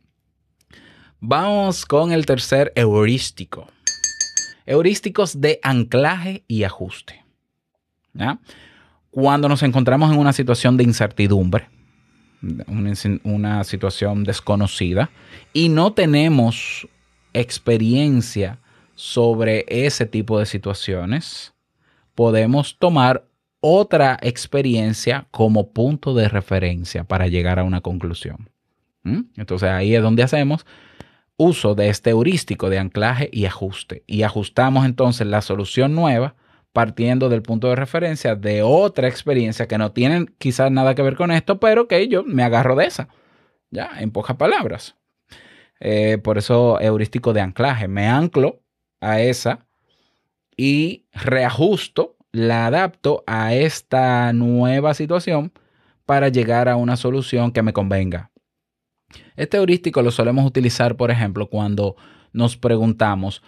Vamos 1.20 1.86
con 1.86 2.14
el 2.14 2.26
tercer 2.26 2.72
heurístico. 2.76 3.68
Heurísticos 4.66 5.42
de 5.42 5.60
anclaje 5.62 6.46
y 6.48 6.64
ajuste. 6.64 7.26
Cuando 9.10 9.50
nos 9.50 9.62
encontramos 9.64 10.12
en 10.14 10.20
una 10.20 10.32
situación 10.32 10.78
de 10.78 10.86
incertidumbre, 10.86 11.68
una, 13.23 13.63
situación 13.63 14.23
desconocida 14.23 15.10
y 15.54 15.69
no 15.69 15.93
tenemos 15.93 16.88
experiencia 17.34 18.60
sobre 18.95 19.65
ese 19.67 20.06
tipo 20.06 20.39
de 20.39 20.45
situaciones, 20.45 21.54
podemos 22.15 22.77
tomar 22.77 23.25
otra 23.60 24.17
experiencia 24.21 25.27
como 25.32 25.69
punto 25.69 26.13
de 26.13 26.27
referencia 26.27 27.04
para 27.04 27.27
llegar 27.27 27.60
a 27.60 27.63
una 27.63 27.82
conclusión. 27.82 28.49
¿Mm? 29.04 29.21
Entonces 29.38 29.69
ahí 29.69 29.95
es 29.95 30.01
donde 30.01 30.23
hacemos 30.23 30.65
uso 31.38 31.73
de 31.73 31.89
este 31.89 32.12
heurístico 32.12 32.69
de 32.69 32.80
anclaje 32.80 33.30
y 33.32 33.45
ajuste. 33.45 34.04
Y 34.06 34.23
ajustamos 34.23 34.86
entonces 34.86 35.25
la 35.27 35.41
solución 35.41 35.95
nueva 35.95 36.36
partiendo 36.74 37.30
del 37.30 37.42
punto 37.42 37.68
de 37.68 37.76
referencia 37.76 38.36
de 38.36 38.64
otra 38.64 39.08
experiencia 39.08 39.68
que 39.68 39.78
no 39.78 39.92
tienen 39.92 40.34
quizás 40.38 40.72
nada 40.72 40.96
que 40.96 41.02
ver 41.02 41.16
con 41.16 41.32
esto, 41.32 41.60
pero 41.60 41.88
que 41.88 42.08
yo 42.08 42.24
me 42.24 42.44
agarro 42.44 42.76
de 42.76 42.86
esa. 42.86 43.10
Ya, 43.70 43.92
en 44.00 44.12
pocas 44.12 44.36
palabras. 44.38 44.96
Eh, 45.80 46.20
por 46.24 46.38
eso 46.38 46.80
heurístico 46.80 47.34
de 47.34 47.42
anclaje. 47.42 47.88
Me 47.88 48.08
anclo 48.08 48.62
a 49.02 49.20
esa 49.22 49.68
y 50.56 51.06
reajusto, 51.12 52.18
la 52.32 52.68
adapto 52.68 53.24
a 53.28 53.54
esta 53.54 54.32
nueva 54.32 54.94
situación 54.94 55.52
para 56.06 56.30
llegar 56.30 56.70
a 56.70 56.76
una 56.76 56.96
solución 56.96 57.52
que 57.52 57.64
me 57.64 57.74
convenga. 57.74 58.32
Este 59.36 59.58
heurístico 59.58 60.02
lo 60.02 60.12
solemos 60.12 60.46
utilizar, 60.46 60.96
por 60.96 61.12
ejemplo, 61.12 61.50
cuando 61.50 61.96
nos 62.32 62.58
preguntamos, 62.58 63.42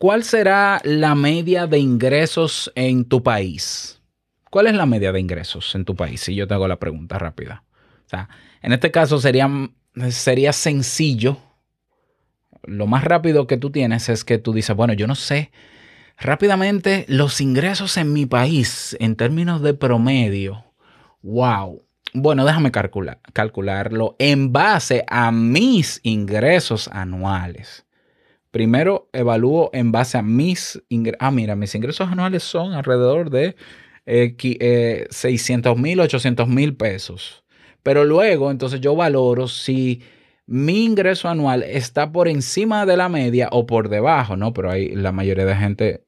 ¿cuál 0.00 0.24
será 0.24 0.80
la 0.82 1.14
media 1.14 1.66
de 1.66 1.78
ingresos 1.78 2.72
en 2.74 3.04
tu 3.04 3.22
país? 3.22 4.00
¿Cuál 4.48 4.66
es 4.66 4.74
la 4.74 4.86
media 4.86 5.12
de 5.12 5.20
ingresos 5.20 5.74
en 5.74 5.84
tu 5.84 5.94
país? 5.94 6.22
Si 6.22 6.34
yo 6.34 6.48
te 6.48 6.54
hago 6.54 6.66
la 6.66 6.78
pregunta 6.78 7.18
rápida. 7.18 7.64
O 8.06 8.08
sea, 8.08 8.30
en 8.62 8.72
este 8.72 8.90
caso 8.90 9.20
sería, 9.20 9.48
sería 10.08 10.54
sencillo. 10.54 11.36
Lo 12.62 12.86
más 12.86 13.04
rápido 13.04 13.46
que 13.46 13.58
tú 13.58 13.68
tienes 13.70 14.08
es 14.08 14.24
que 14.24 14.38
tú 14.38 14.54
dices, 14.54 14.74
bueno, 14.74 14.94
yo 14.94 15.06
no 15.06 15.14
sé 15.14 15.52
rápidamente 16.18 17.04
los 17.06 17.42
ingresos 17.42 17.98
en 17.98 18.14
mi 18.14 18.24
país 18.24 18.96
en 19.00 19.16
términos 19.16 19.60
de 19.60 19.74
promedio. 19.74 20.64
Wow. 21.22 21.84
Bueno, 22.14 22.46
déjame 22.46 22.70
calcular, 22.70 23.20
calcularlo 23.34 24.16
en 24.18 24.50
base 24.50 25.04
a 25.08 25.30
mis 25.30 26.00
ingresos 26.04 26.88
anuales. 26.88 27.84
Primero 28.50 29.08
evalúo 29.12 29.70
en 29.72 29.92
base 29.92 30.18
a 30.18 30.22
mis 30.22 30.82
ingresos. 30.88 31.18
Ah, 31.20 31.30
mira, 31.30 31.56
mis 31.56 31.74
ingresos 31.74 32.08
anuales 32.08 32.42
son 32.42 32.72
alrededor 32.72 33.30
de 33.30 33.56
eh, 34.06 34.34
eh, 34.42 35.06
600 35.10 35.78
mil, 35.78 36.00
800 36.00 36.48
mil 36.48 36.76
pesos. 36.76 37.44
Pero 37.82 38.04
luego, 38.04 38.50
entonces 38.50 38.80
yo 38.80 38.96
valoro 38.96 39.48
si 39.48 40.02
mi 40.46 40.84
ingreso 40.84 41.28
anual 41.28 41.62
está 41.62 42.10
por 42.12 42.28
encima 42.28 42.84
de 42.86 42.96
la 42.96 43.08
media 43.08 43.48
o 43.52 43.66
por 43.66 43.88
debajo, 43.88 44.36
¿no? 44.36 44.52
Pero 44.52 44.70
ahí 44.70 44.88
la 44.90 45.12
mayoría 45.12 45.44
de 45.44 45.54
gente, 45.56 46.04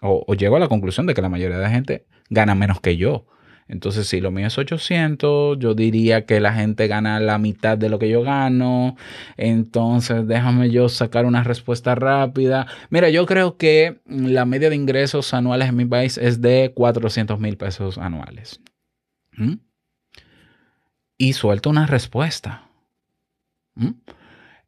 o, 0.00 0.24
o 0.26 0.34
llego 0.34 0.56
a 0.56 0.60
la 0.60 0.68
conclusión 0.68 1.06
de 1.06 1.14
que 1.14 1.22
la 1.22 1.28
mayoría 1.28 1.58
de 1.58 1.68
gente 1.68 2.06
gana 2.30 2.54
menos 2.54 2.80
que 2.80 2.96
yo. 2.96 3.26
Entonces, 3.72 4.06
si 4.06 4.20
lo 4.20 4.30
mío 4.30 4.48
es 4.48 4.58
800, 4.58 5.58
yo 5.58 5.74
diría 5.74 6.26
que 6.26 6.40
la 6.40 6.52
gente 6.52 6.88
gana 6.88 7.18
la 7.20 7.38
mitad 7.38 7.78
de 7.78 7.88
lo 7.88 7.98
que 7.98 8.10
yo 8.10 8.22
gano. 8.22 8.96
Entonces, 9.38 10.28
déjame 10.28 10.70
yo 10.70 10.90
sacar 10.90 11.24
una 11.24 11.42
respuesta 11.42 11.94
rápida. 11.94 12.66
Mira, 12.90 13.08
yo 13.08 13.24
creo 13.24 13.56
que 13.56 14.02
la 14.04 14.44
media 14.44 14.68
de 14.68 14.76
ingresos 14.76 15.32
anuales 15.32 15.70
en 15.70 15.76
mi 15.76 15.86
país 15.86 16.18
es 16.18 16.42
de 16.42 16.72
400 16.74 17.40
mil 17.40 17.56
pesos 17.56 17.96
anuales. 17.96 18.60
¿Mm? 19.38 19.54
Y 21.16 21.32
suelto 21.32 21.70
una 21.70 21.86
respuesta. 21.86 22.68
¿Mm? 23.74 23.92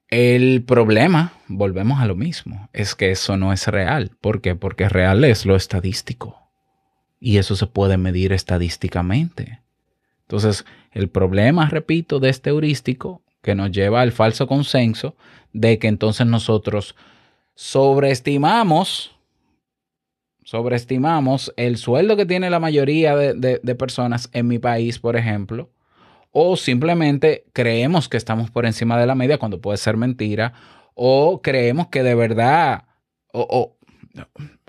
El 0.09 0.64
problema, 0.64 1.35
volvemos 1.47 2.01
a 2.01 2.07
lo 2.07 2.17
mismo, 2.17 2.71
es 2.73 2.95
que 2.95 3.11
eso 3.11 3.37
no 3.37 3.53
es 3.53 3.69
real. 3.69 4.12
¿Por 4.23 4.40
qué? 4.40 4.55
Porque 4.55 4.88
real 4.88 5.25
es 5.25 5.45
lo 5.45 5.57
estadístico. 5.57 6.44
Y 7.27 7.39
eso 7.39 7.57
se 7.57 7.67
puede 7.67 7.97
medir 7.97 8.35
estadísticamente. 8.35 9.63
Entonces, 10.25 10.67
el 10.93 11.09
problema, 11.09 11.71
repito, 11.71 12.21
de 12.21 12.29
este 12.29 12.51
heurístico 12.51 13.23
que 13.41 13.55
nos 13.55 13.73
lleva 13.73 14.03
al 14.03 14.13
falso 14.13 14.47
consenso 14.47 15.17
de 15.55 15.79
que 15.79 15.89
entonces 15.89 16.27
nosotros 16.27 16.95
sobreestimamos, 17.55 19.17
sobreestimamos 20.43 21.51
el 21.57 21.79
sueldo 21.79 22.15
que 22.19 22.27
tiene 22.27 22.51
la 22.51 22.61
mayoría 22.61 23.17
de, 23.17 23.33
de- 23.63 23.75
personas 23.75 24.29
en 24.35 24.47
mi 24.47 24.59
país, 24.59 24.99
por 24.99 25.17
ejemplo, 25.17 25.71
o 26.31 26.59
simplemente 26.59 27.47
creemos 27.55 28.11
que 28.11 28.19
estamos 28.19 28.51
por 28.51 28.67
encima 28.67 29.01
de 29.01 29.07
la 29.07 29.15
media 29.15 29.39
cuando 29.39 29.63
puede 29.63 29.79
ser 29.79 29.97
mentira, 29.97 30.53
o 30.95 31.41
creemos 31.41 31.87
que 31.87 32.03
de 32.03 32.15
verdad, 32.15 32.85
o, 33.33 33.47
o- 33.49 33.77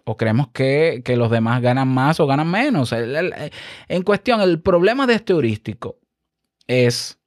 o 0.06 0.16
creemos 0.18 0.48
que, 0.54 1.02
que 1.04 1.18
los 1.18 1.30
demás 1.32 1.62
ganan 1.62 1.88
más 1.88 2.20
o 2.20 2.28
ganan 2.28 2.50
menos. 2.50 2.92
El- 2.94 3.34
en 3.88 4.04
cuestión, 4.04 4.40
el 4.42 4.62
problema 4.62 5.06
de 5.08 5.16
este 5.16 5.34
heurístico 5.34 5.98
es 6.68 7.20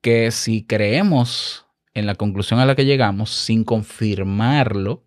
que 0.00 0.30
si 0.30 0.64
creemos 0.64 1.66
en 1.94 2.06
la 2.06 2.14
conclusión 2.14 2.60
a 2.60 2.66
la 2.66 2.74
que 2.76 2.84
llegamos 2.84 3.30
sin 3.30 3.64
confirmarlo, 3.64 5.04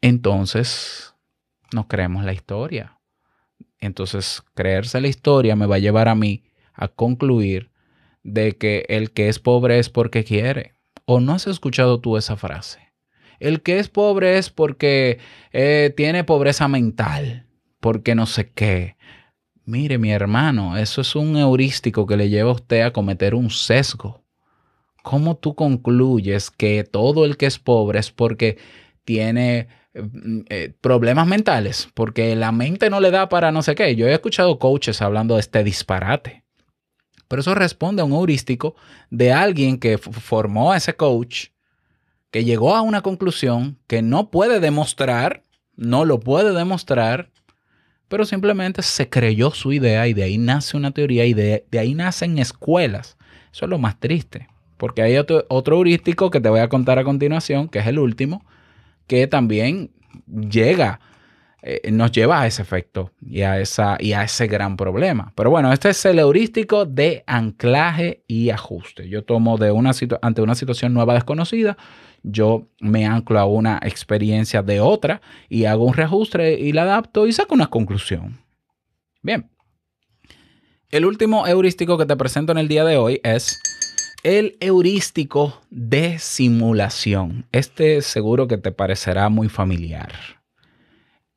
entonces 0.00 1.14
nos 1.72 1.86
creemos 1.86 2.24
la 2.24 2.32
historia. 2.32 2.98
Entonces, 3.80 4.42
creerse 4.54 5.00
la 5.00 5.08
historia 5.08 5.56
me 5.56 5.66
va 5.66 5.76
a 5.76 5.80
llevar 5.80 6.08
a 6.08 6.14
mí 6.14 6.44
a 6.74 6.88
concluir 6.88 7.70
de 8.22 8.56
que 8.56 8.84
el 8.88 9.12
que 9.12 9.28
es 9.28 9.38
pobre 9.38 9.78
es 9.78 9.88
porque 9.88 10.24
quiere. 10.24 10.74
¿O 11.04 11.20
no 11.20 11.32
has 11.32 11.46
escuchado 11.46 12.00
tú 12.00 12.16
esa 12.16 12.36
frase? 12.36 12.87
El 13.40 13.62
que 13.62 13.78
es 13.78 13.88
pobre 13.88 14.38
es 14.38 14.50
porque 14.50 15.18
eh, 15.52 15.92
tiene 15.96 16.24
pobreza 16.24 16.68
mental. 16.68 17.44
porque 17.80 18.14
no 18.14 18.26
sé 18.26 18.50
qué. 18.50 18.96
Mire, 19.64 19.98
mi 19.98 20.10
hermano, 20.10 20.76
eso 20.76 21.00
es 21.02 21.14
un 21.14 21.36
heurístico 21.36 22.06
que 22.06 22.16
le 22.16 22.28
lleva 22.28 22.50
a 22.50 22.54
usted 22.54 22.80
a 22.82 22.92
cometer 22.92 23.34
un 23.34 23.50
sesgo. 23.50 24.24
¿Cómo 25.02 25.36
tú 25.36 25.54
concluyes 25.54 26.50
que 26.50 26.84
todo 26.84 27.24
el 27.24 27.36
que 27.36 27.46
es 27.46 27.58
pobre 27.58 27.98
es 27.98 28.10
porque 28.10 28.58
tiene 29.04 29.68
eh, 29.94 30.02
eh, 30.48 30.74
problemas 30.80 31.26
mentales? 31.26 31.88
Porque 31.94 32.34
la 32.34 32.50
mente 32.50 32.90
no 32.90 33.00
le 33.00 33.10
da 33.10 33.28
para 33.28 33.52
no 33.52 33.62
sé 33.62 33.74
qué. 33.74 33.94
Yo 33.94 34.08
he 34.08 34.14
escuchado 34.14 34.58
coaches 34.58 35.00
hablando 35.02 35.34
de 35.34 35.40
este 35.40 35.62
disparate. 35.62 36.44
Pero 37.28 37.40
eso 37.40 37.54
responde 37.54 38.02
a 38.02 38.06
un 38.06 38.12
heurístico 38.12 38.74
de 39.10 39.32
alguien 39.32 39.78
que 39.78 39.98
formó 39.98 40.72
a 40.72 40.78
ese 40.78 40.96
coach, 40.96 41.48
que 42.30 42.44
llegó 42.44 42.76
a 42.76 42.82
una 42.82 43.02
conclusión 43.02 43.78
que 43.86 44.02
no 44.02 44.30
puede 44.30 44.60
demostrar, 44.60 45.44
no 45.76 46.04
lo 46.04 46.20
puede 46.20 46.52
demostrar, 46.52 47.30
pero 48.08 48.24
simplemente 48.24 48.82
se 48.82 49.08
creyó 49.08 49.50
su 49.50 49.72
idea 49.72 50.08
y 50.08 50.14
de 50.14 50.24
ahí 50.24 50.38
nace 50.38 50.76
una 50.76 50.90
teoría 50.90 51.26
y 51.26 51.34
de, 51.34 51.64
ahí 51.78 51.94
nacen 51.94 52.38
escuelas. 52.38 53.16
Eso 53.52 53.66
es 53.66 53.70
lo 53.70 53.78
más 53.78 54.00
triste, 54.00 54.48
porque 54.76 55.02
hay 55.02 55.16
otro, 55.16 55.44
otro 55.48 55.76
heurístico 55.76 56.30
que 56.30 56.40
te 56.40 56.48
voy 56.48 56.60
a 56.60 56.68
contar 56.68 56.98
a 56.98 57.04
continuación, 57.04 57.68
que 57.68 57.78
es 57.78 57.86
el 57.86 57.98
último, 57.98 58.44
que 59.06 59.26
también 59.26 59.90
llega, 60.26 61.00
eh, 61.62 61.90
nos 61.90 62.12
lleva 62.12 62.42
a 62.42 62.46
ese 62.46 62.62
efecto 62.62 63.12
y 63.20 63.42
a, 63.42 63.58
esa, 63.60 63.96
y 64.00 64.12
a 64.12 64.22
ese 64.22 64.46
gran 64.46 64.76
problema. 64.76 65.32
Pero 65.34 65.50
bueno, 65.50 65.72
este 65.72 65.90
es 65.90 66.04
el 66.06 66.18
heurístico 66.18 66.86
de 66.86 67.24
anclaje 67.26 68.22
y 68.26 68.50
ajuste. 68.50 69.08
Yo 69.08 69.24
tomo 69.24 69.58
de 69.58 69.70
una 69.70 69.92
ante 70.22 70.42
una 70.42 70.54
situación 70.54 70.94
nueva 70.94 71.14
desconocida, 71.14 71.76
yo 72.22 72.68
me 72.80 73.06
anclo 73.06 73.38
a 73.38 73.46
una 73.46 73.80
experiencia 73.82 74.62
de 74.62 74.80
otra 74.80 75.20
y 75.48 75.64
hago 75.64 75.84
un 75.84 75.94
reajuste 75.94 76.58
y 76.58 76.72
la 76.72 76.82
adapto 76.82 77.26
y 77.26 77.32
saco 77.32 77.54
una 77.54 77.68
conclusión. 77.68 78.38
Bien. 79.22 79.50
El 80.90 81.04
último 81.04 81.46
heurístico 81.46 81.98
que 81.98 82.06
te 82.06 82.16
presento 82.16 82.52
en 82.52 82.58
el 82.58 82.68
día 82.68 82.84
de 82.84 82.96
hoy 82.96 83.20
es 83.22 83.60
el 84.22 84.56
heurístico 84.60 85.60
de 85.70 86.18
simulación. 86.18 87.46
Este 87.52 88.02
seguro 88.02 88.48
que 88.48 88.58
te 88.58 88.72
parecerá 88.72 89.28
muy 89.28 89.48
familiar. 89.48 90.12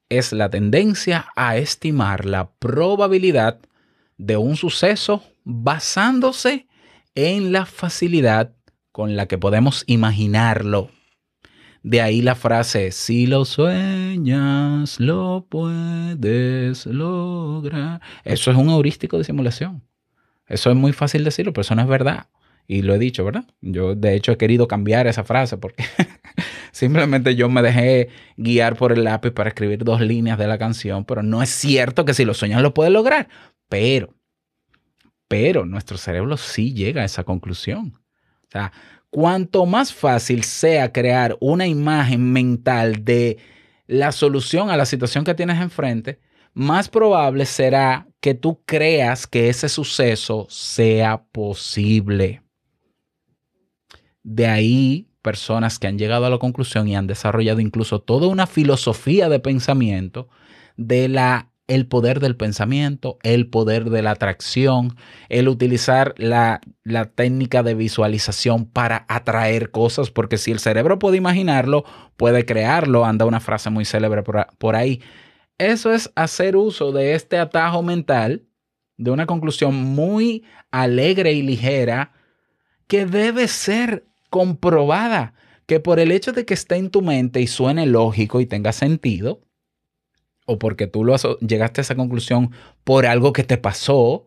Es 0.09 0.33
la 0.33 0.49
tendencia 0.49 1.27
a 1.35 1.57
estimar 1.57 2.25
la 2.25 2.51
probabilidad 2.51 3.59
de 4.17 4.37
un 4.37 4.55
suceso 4.55 5.23
basándose 5.43 6.67
en 7.15 7.51
la 7.51 7.65
facilidad 7.65 8.53
con 8.91 9.15
la 9.15 9.27
que 9.27 9.37
podemos 9.37 9.83
imaginarlo. 9.87 10.89
De 11.83 12.01
ahí 12.01 12.21
la 12.21 12.35
frase, 12.35 12.91
si 12.91 13.25
lo 13.25 13.43
sueñas, 13.43 14.99
lo 14.99 15.47
puedes 15.49 16.85
lograr. 16.85 18.01
Eso 18.23 18.51
es 18.51 18.57
un 18.57 18.69
heurístico 18.69 19.17
de 19.17 19.23
simulación. 19.23 19.83
Eso 20.47 20.69
es 20.69 20.75
muy 20.75 20.93
fácil 20.93 21.23
decirlo, 21.23 21.53
pero 21.53 21.61
eso 21.61 21.73
no 21.75 21.81
es 21.81 21.87
verdad. 21.87 22.27
Y 22.67 22.83
lo 22.83 22.93
he 22.93 22.99
dicho, 22.99 23.25
¿verdad? 23.25 23.45
Yo 23.61 23.95
de 23.95 24.15
hecho 24.15 24.31
he 24.31 24.37
querido 24.37 24.67
cambiar 24.67 25.07
esa 25.07 25.23
frase 25.23 25.57
porque 25.57 25.83
simplemente 26.71 27.35
yo 27.35 27.49
me 27.49 27.61
dejé 27.61 28.09
guiar 28.37 28.75
por 28.77 28.91
el 28.91 29.03
lápiz 29.03 29.31
para 29.31 29.49
escribir 29.49 29.83
dos 29.83 30.01
líneas 30.01 30.37
de 30.37 30.47
la 30.47 30.57
canción, 30.57 31.03
pero 31.03 31.23
no 31.23 31.41
es 31.41 31.49
cierto 31.49 32.05
que 32.05 32.13
si 32.13 32.25
lo 32.25 32.33
sueñas 32.33 32.61
lo 32.61 32.73
puedes 32.73 32.93
lograr. 32.93 33.27
Pero, 33.69 34.13
pero 35.27 35.65
nuestro 35.65 35.97
cerebro 35.97 36.37
sí 36.37 36.73
llega 36.73 37.01
a 37.01 37.05
esa 37.05 37.23
conclusión. 37.23 38.00
O 38.51 38.57
sea, 38.59 38.73
cuanto 39.09 39.65
más 39.65 39.93
fácil 39.93 40.43
sea 40.43 40.91
crear 40.91 41.37
una 41.39 41.67
imagen 41.67 42.33
mental 42.33 43.05
de 43.05 43.37
la 43.87 44.11
solución 44.11 44.69
a 44.69 44.75
la 44.75 44.85
situación 44.85 45.23
que 45.23 45.33
tienes 45.33 45.61
enfrente, 45.61 46.19
más 46.53 46.89
probable 46.89 47.45
será 47.45 48.07
que 48.19 48.33
tú 48.33 48.61
creas 48.65 49.25
que 49.25 49.47
ese 49.47 49.69
suceso 49.69 50.47
sea 50.49 51.23
posible. 51.31 52.43
De 54.21 54.47
ahí, 54.47 55.07
personas 55.21 55.79
que 55.79 55.87
han 55.87 55.97
llegado 55.97 56.25
a 56.25 56.29
la 56.29 56.37
conclusión 56.37 56.89
y 56.89 56.95
han 56.97 57.07
desarrollado 57.07 57.61
incluso 57.61 58.01
toda 58.01 58.27
una 58.27 58.47
filosofía 58.47 59.29
de 59.29 59.39
pensamiento 59.39 60.27
de 60.75 61.07
la 61.07 61.50
el 61.71 61.87
poder 61.87 62.19
del 62.19 62.35
pensamiento, 62.35 63.17
el 63.23 63.47
poder 63.47 63.89
de 63.89 64.01
la 64.01 64.11
atracción, 64.11 64.97
el 65.29 65.47
utilizar 65.47 66.13
la, 66.17 66.59
la 66.83 67.05
técnica 67.05 67.63
de 67.63 67.75
visualización 67.75 68.65
para 68.65 69.05
atraer 69.07 69.71
cosas, 69.71 70.11
porque 70.11 70.37
si 70.37 70.51
el 70.51 70.59
cerebro 70.59 70.99
puede 70.99 71.15
imaginarlo, 71.15 71.85
puede 72.17 72.45
crearlo, 72.45 73.05
anda 73.05 73.25
una 73.25 73.39
frase 73.39 73.69
muy 73.69 73.85
célebre 73.85 74.21
por, 74.21 74.47
por 74.57 74.75
ahí. 74.75 75.01
Eso 75.57 75.93
es 75.93 76.11
hacer 76.15 76.57
uso 76.57 76.91
de 76.91 77.13
este 77.15 77.37
atajo 77.37 77.81
mental, 77.83 78.43
de 78.97 79.11
una 79.11 79.25
conclusión 79.25 79.73
muy 79.73 80.43
alegre 80.71 81.31
y 81.31 81.41
ligera, 81.41 82.11
que 82.87 83.05
debe 83.05 83.47
ser 83.47 84.05
comprobada, 84.29 85.35
que 85.67 85.79
por 85.79 86.01
el 86.01 86.11
hecho 86.11 86.33
de 86.33 86.43
que 86.43 86.53
esté 86.53 86.75
en 86.75 86.89
tu 86.89 87.01
mente 87.01 87.39
y 87.39 87.47
suene 87.47 87.85
lógico 87.85 88.41
y 88.41 88.45
tenga 88.45 88.73
sentido, 88.73 89.39
o 90.51 90.59
porque 90.59 90.87
tú 90.87 91.03
lo 91.03 91.15
llegaste 91.39 91.81
a 91.81 91.83
esa 91.83 91.95
conclusión 91.95 92.51
por 92.83 93.05
algo 93.05 93.33
que 93.33 93.43
te 93.43 93.57
pasó. 93.57 94.25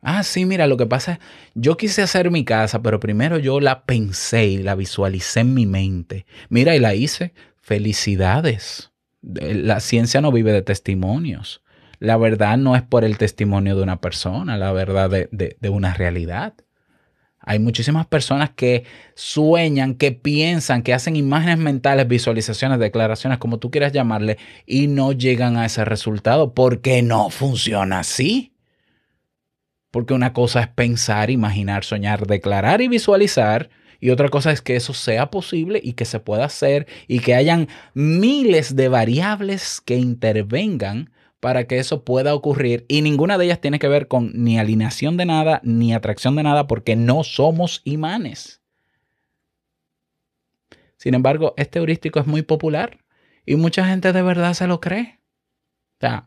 Ah, 0.00 0.22
sí, 0.22 0.46
mira, 0.46 0.66
lo 0.66 0.76
que 0.76 0.86
pasa 0.86 1.12
es, 1.14 1.18
yo 1.54 1.76
quise 1.76 2.02
hacer 2.02 2.30
mi 2.30 2.44
casa, 2.44 2.82
pero 2.82 3.00
primero 3.00 3.38
yo 3.38 3.58
la 3.60 3.84
pensé 3.84 4.46
y 4.46 4.58
la 4.58 4.74
visualicé 4.76 5.40
en 5.40 5.54
mi 5.54 5.66
mente. 5.66 6.24
Mira, 6.48 6.76
y 6.76 6.78
la 6.78 6.94
hice. 6.94 7.32
Felicidades. 7.60 8.92
De- 9.22 9.54
La 9.54 9.80
ciencia 9.80 10.20
no 10.20 10.30
vive 10.32 10.52
de 10.52 10.62
testimonios. 10.62 11.62
La 11.98 12.16
verdad 12.16 12.56
no 12.58 12.76
es 12.76 12.82
por 12.82 13.04
el 13.04 13.18
testimonio 13.18 13.76
de 13.76 13.82
una 13.82 14.00
persona, 14.00 14.56
la 14.56 14.70
verdad 14.72 15.10
de 15.10 15.68
una 15.68 15.94
realidad. 15.94 16.54
Hay 17.48 17.60
muchísimas 17.60 18.06
personas 18.06 18.50
que 18.50 18.84
sueñan, 19.14 19.94
que 19.94 20.12
piensan, 20.12 20.82
que 20.82 20.92
hacen 20.92 21.16
imágenes 21.16 21.56
mentales, 21.56 22.06
visualizaciones, 22.06 22.78
declaraciones, 22.78 23.38
como 23.38 23.58
tú 23.58 23.70
quieras 23.70 23.90
llamarle, 23.94 24.36
y 24.66 24.86
no 24.86 25.12
llegan 25.12 25.56
a 25.56 25.64
ese 25.64 25.86
resultado 25.86 26.52
porque 26.52 27.00
no 27.00 27.30
funciona 27.30 28.00
así. 28.00 28.52
Porque 29.90 30.12
una 30.12 30.34
cosa 30.34 30.60
es 30.60 30.68
pensar, 30.68 31.30
imaginar, 31.30 31.84
soñar, 31.84 32.26
declarar 32.26 32.82
y 32.82 32.88
visualizar, 32.88 33.70
y 33.98 34.10
otra 34.10 34.28
cosa 34.28 34.52
es 34.52 34.60
que 34.60 34.76
eso 34.76 34.92
sea 34.92 35.30
posible 35.30 35.80
y 35.82 35.94
que 35.94 36.04
se 36.04 36.20
pueda 36.20 36.44
hacer 36.44 36.86
y 37.06 37.20
que 37.20 37.34
hayan 37.34 37.68
miles 37.94 38.76
de 38.76 38.88
variables 38.88 39.80
que 39.80 39.96
intervengan 39.96 41.10
para 41.40 41.66
que 41.66 41.78
eso 41.78 42.04
pueda 42.04 42.34
ocurrir 42.34 42.84
y 42.88 43.02
ninguna 43.02 43.38
de 43.38 43.46
ellas 43.46 43.60
tiene 43.60 43.78
que 43.78 43.88
ver 43.88 44.08
con 44.08 44.32
ni 44.34 44.58
alineación 44.58 45.16
de 45.16 45.26
nada 45.26 45.60
ni 45.62 45.94
atracción 45.94 46.36
de 46.36 46.42
nada 46.42 46.66
porque 46.66 46.96
no 46.96 47.24
somos 47.24 47.82
imanes. 47.84 48.60
Sin 50.96 51.14
embargo, 51.14 51.54
este 51.56 51.78
heurístico 51.78 52.18
es 52.18 52.26
muy 52.26 52.42
popular 52.42 52.98
y 53.46 53.56
mucha 53.56 53.86
gente 53.86 54.12
de 54.12 54.22
verdad 54.22 54.52
se 54.54 54.66
lo 54.66 54.80
cree. 54.80 55.20
O 55.98 56.00
sea, 56.00 56.26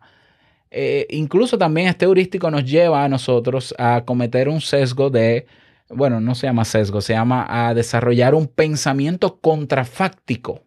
eh, 0.72 1.06
incluso 1.10 1.58
también 1.58 1.88
este 1.88 2.06
heurístico 2.06 2.50
nos 2.50 2.64
lleva 2.64 3.04
a 3.04 3.10
nosotros 3.10 3.76
a 3.78 4.06
cometer 4.06 4.48
un 4.48 4.62
sesgo 4.62 5.10
de, 5.10 5.46
bueno, 5.90 6.22
no 6.22 6.34
se 6.36 6.48
llama 6.48 6.64
sesgo, 6.64 7.02
se 7.02 7.14
llama 7.14 7.46
a 7.50 7.74
desarrollar 7.74 8.34
un 8.34 8.48
pensamiento 8.48 9.42
contrafáctico. 9.42 10.64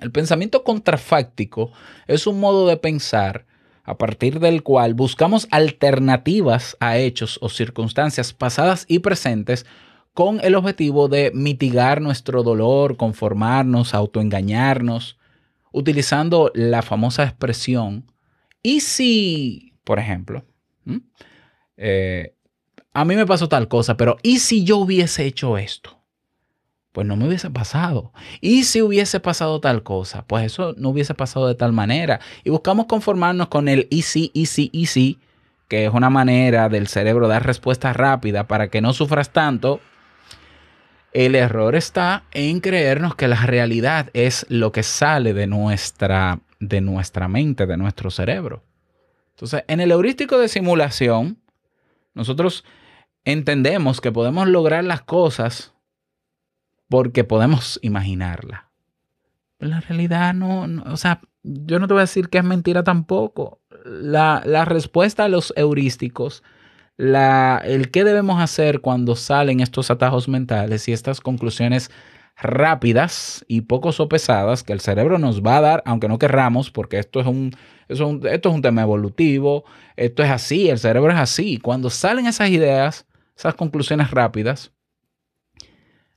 El 0.00 0.12
pensamiento 0.12 0.64
contrafáctico 0.64 1.72
es 2.06 2.26
un 2.26 2.40
modo 2.40 2.66
de 2.66 2.76
pensar 2.76 3.46
a 3.84 3.96
partir 3.96 4.38
del 4.38 4.62
cual 4.62 4.92
buscamos 4.92 5.48
alternativas 5.50 6.76
a 6.78 6.98
hechos 6.98 7.38
o 7.40 7.48
circunstancias 7.48 8.34
pasadas 8.34 8.84
y 8.86 8.98
presentes 8.98 9.64
con 10.12 10.40
el 10.42 10.56
objetivo 10.56 11.08
de 11.08 11.30
mitigar 11.32 12.02
nuestro 12.02 12.42
dolor, 12.42 12.96
conformarnos, 12.96 13.94
autoengañarnos, 13.94 15.16
utilizando 15.72 16.50
la 16.54 16.82
famosa 16.82 17.22
expresión, 17.22 18.12
¿y 18.62 18.80
si, 18.80 19.74
por 19.84 19.98
ejemplo, 19.98 20.44
eh, 21.76 22.34
a 22.92 23.04
mí 23.04 23.16
me 23.16 23.26
pasó 23.26 23.48
tal 23.48 23.68
cosa, 23.68 23.96
pero 23.96 24.16
¿y 24.22 24.40
si 24.40 24.64
yo 24.64 24.78
hubiese 24.78 25.24
hecho 25.24 25.56
esto? 25.56 25.97
Pues 26.98 27.06
no 27.06 27.14
me 27.14 27.28
hubiese 27.28 27.48
pasado. 27.48 28.12
Y 28.40 28.64
si 28.64 28.82
hubiese 28.82 29.20
pasado 29.20 29.60
tal 29.60 29.84
cosa, 29.84 30.24
pues 30.26 30.46
eso 30.46 30.74
no 30.78 30.88
hubiese 30.88 31.14
pasado 31.14 31.46
de 31.46 31.54
tal 31.54 31.72
manera. 31.72 32.18
Y 32.42 32.50
buscamos 32.50 32.86
conformarnos 32.86 33.46
con 33.46 33.68
el 33.68 33.86
y 33.88 34.02
si, 34.02 34.32
y 34.34 34.46
si, 34.46 34.68
y 34.72 34.86
si, 34.86 35.20
que 35.68 35.84
es 35.84 35.94
una 35.94 36.10
manera 36.10 36.68
del 36.68 36.88
cerebro 36.88 37.28
dar 37.28 37.46
respuesta 37.46 37.92
rápida 37.92 38.48
para 38.48 38.66
que 38.66 38.80
no 38.80 38.92
sufras 38.94 39.30
tanto. 39.30 39.78
El 41.12 41.36
error 41.36 41.76
está 41.76 42.24
en 42.32 42.58
creernos 42.58 43.14
que 43.14 43.28
la 43.28 43.46
realidad 43.46 44.10
es 44.12 44.44
lo 44.48 44.72
que 44.72 44.82
sale 44.82 45.34
de 45.34 45.46
nuestra, 45.46 46.40
de 46.58 46.80
nuestra 46.80 47.28
mente, 47.28 47.66
de 47.66 47.76
nuestro 47.76 48.10
cerebro. 48.10 48.64
Entonces, 49.36 49.62
en 49.68 49.78
el 49.78 49.92
heurístico 49.92 50.36
de 50.36 50.48
simulación, 50.48 51.38
nosotros 52.14 52.64
entendemos 53.24 54.00
que 54.00 54.10
podemos 54.10 54.48
lograr 54.48 54.82
las 54.82 55.02
cosas 55.02 55.74
porque 56.88 57.24
podemos 57.24 57.78
imaginarla. 57.82 58.68
La 59.58 59.80
realidad 59.80 60.34
no, 60.34 60.66
no- 60.66 60.84
o 60.92 60.96
sea, 60.96 61.20
yo 61.42 61.78
no 61.78 61.86
te 61.88 61.94
voy 61.94 62.00
a 62.00 62.04
decir 62.04 62.28
que 62.28 62.38
es 62.38 62.44
mentira 62.44 62.84
tampoco. 62.84 63.60
La, 63.84 64.42
la 64.44 64.64
respuesta 64.64 65.24
a 65.24 65.28
los 65.28 65.52
heurísticos, 65.56 66.42
la, 66.96 67.60
el 67.64 67.90
qué 67.90 68.04
debemos 68.04 68.40
hacer 68.40 68.80
cuando 68.80 69.16
salen 69.16 69.60
estos 69.60 69.90
atajos 69.90 70.28
mentales 70.28 70.88
y 70.88 70.92
estas 70.92 71.20
conclusiones 71.20 71.90
rápidas 72.40 73.44
y 73.48 73.62
poco 73.62 73.90
sopesadas 73.92 74.62
que 74.62 74.72
el 74.72 74.80
cerebro 74.80 75.18
nos 75.18 75.42
va 75.42 75.56
a 75.56 75.60
dar, 75.60 75.82
aunque 75.86 76.08
no 76.08 76.18
querramos, 76.18 76.70
porque 76.70 76.98
esto 76.98 77.20
es 77.20 77.26
un, 77.26 77.52
es 77.88 77.98
un- 78.00 78.24
esto 78.26 78.48
es 78.50 78.54
un 78.54 78.62
tema 78.62 78.82
evolutivo, 78.82 79.64
esto 79.96 80.22
es 80.22 80.30
así, 80.30 80.68
el 80.70 80.78
cerebro 80.78 81.10
es 81.12 81.18
así. 81.18 81.58
Cuando 81.58 81.90
salen 81.90 82.26
esas 82.26 82.50
ideas, 82.50 83.06
esas 83.36 83.54
conclusiones 83.54 84.10
rápidas, 84.12 84.72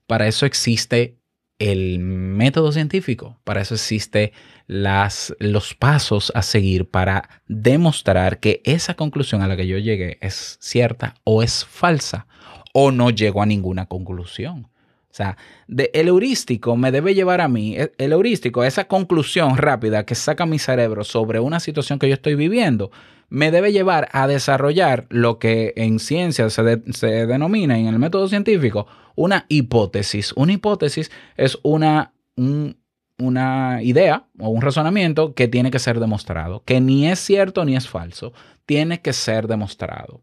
para 0.08 0.28
eso 0.28 0.46
existe 0.46 1.18
el 1.60 2.00
método 2.00 2.72
científico, 2.72 3.38
para 3.44 3.62
eso 3.62 3.76
existe 3.76 4.34
las, 4.68 5.36
los 5.40 5.76
pasos 5.76 6.32
a 6.34 6.42
seguir 6.42 6.90
para 6.90 7.30
demostrar 7.48 8.40
que 8.40 8.62
esa 8.66 8.96
conclusión 8.96 9.42
a 9.42 9.48
la 9.48 9.56
que 9.56 9.68
yo 9.68 9.78
llegué 9.78 10.18
es 10.22 10.58
cierta 10.60 11.14
o 11.24 11.44
es 11.44 11.66
falsa 11.66 12.26
o 12.74 12.92
no 12.92 13.10
llego 13.12 13.42
a 13.44 13.46
ninguna 13.46 13.86
conclusión. 13.86 14.68
O 15.10 15.14
sea, 15.14 15.38
de- 15.68 15.92
el 15.94 16.08
heurístico 16.08 16.78
me 16.78 16.92
debe 16.92 17.14
llevar 17.14 17.42
a 17.42 17.50
mí, 17.50 17.76
e- 17.78 17.92
el 17.98 18.14
heurístico, 18.14 18.64
esa 18.64 18.86
conclusión 18.88 19.58
rápida 19.58 20.06
que 20.06 20.16
saca 20.16 20.46
mi 20.46 20.58
cerebro 20.58 21.04
sobre 21.04 21.40
una 21.42 21.60
situación 21.60 22.00
que 22.00 22.08
yo 22.08 22.14
estoy 22.14 22.36
viviendo, 22.36 22.92
me 23.32 23.50
debe 23.50 23.72
llevar 23.72 24.10
a 24.12 24.28
desarrollar 24.28 25.08
lo 25.10 25.40
que 25.40 25.74
en 25.78 26.00
ciencia 26.00 26.50
se, 26.50 26.64
de- 26.64 26.94
se 26.94 27.26
denomina 27.26 27.80
en 27.80 27.88
el 27.88 27.98
método 27.98 28.28
científico 28.28 28.88
una 29.16 29.46
hipótesis. 29.48 30.34
Una 30.36 30.52
hipótesis 30.52 31.10
es 31.38 31.58
una, 31.64 32.14
un- 32.36 32.78
una 33.18 33.80
idea 33.84 34.26
o 34.38 34.50
un 34.50 34.62
razonamiento 34.62 35.34
que 35.34 35.48
tiene 35.48 35.72
que 35.72 35.80
ser 35.80 36.00
demostrado, 36.02 36.64
que 36.66 36.82
ni 36.82 37.08
es 37.08 37.20
cierto 37.20 37.64
ni 37.64 37.76
es 37.78 37.88
falso, 37.88 38.34
tiene 38.66 39.02
que 39.02 39.14
ser 39.14 39.48
demostrado. 39.48 40.22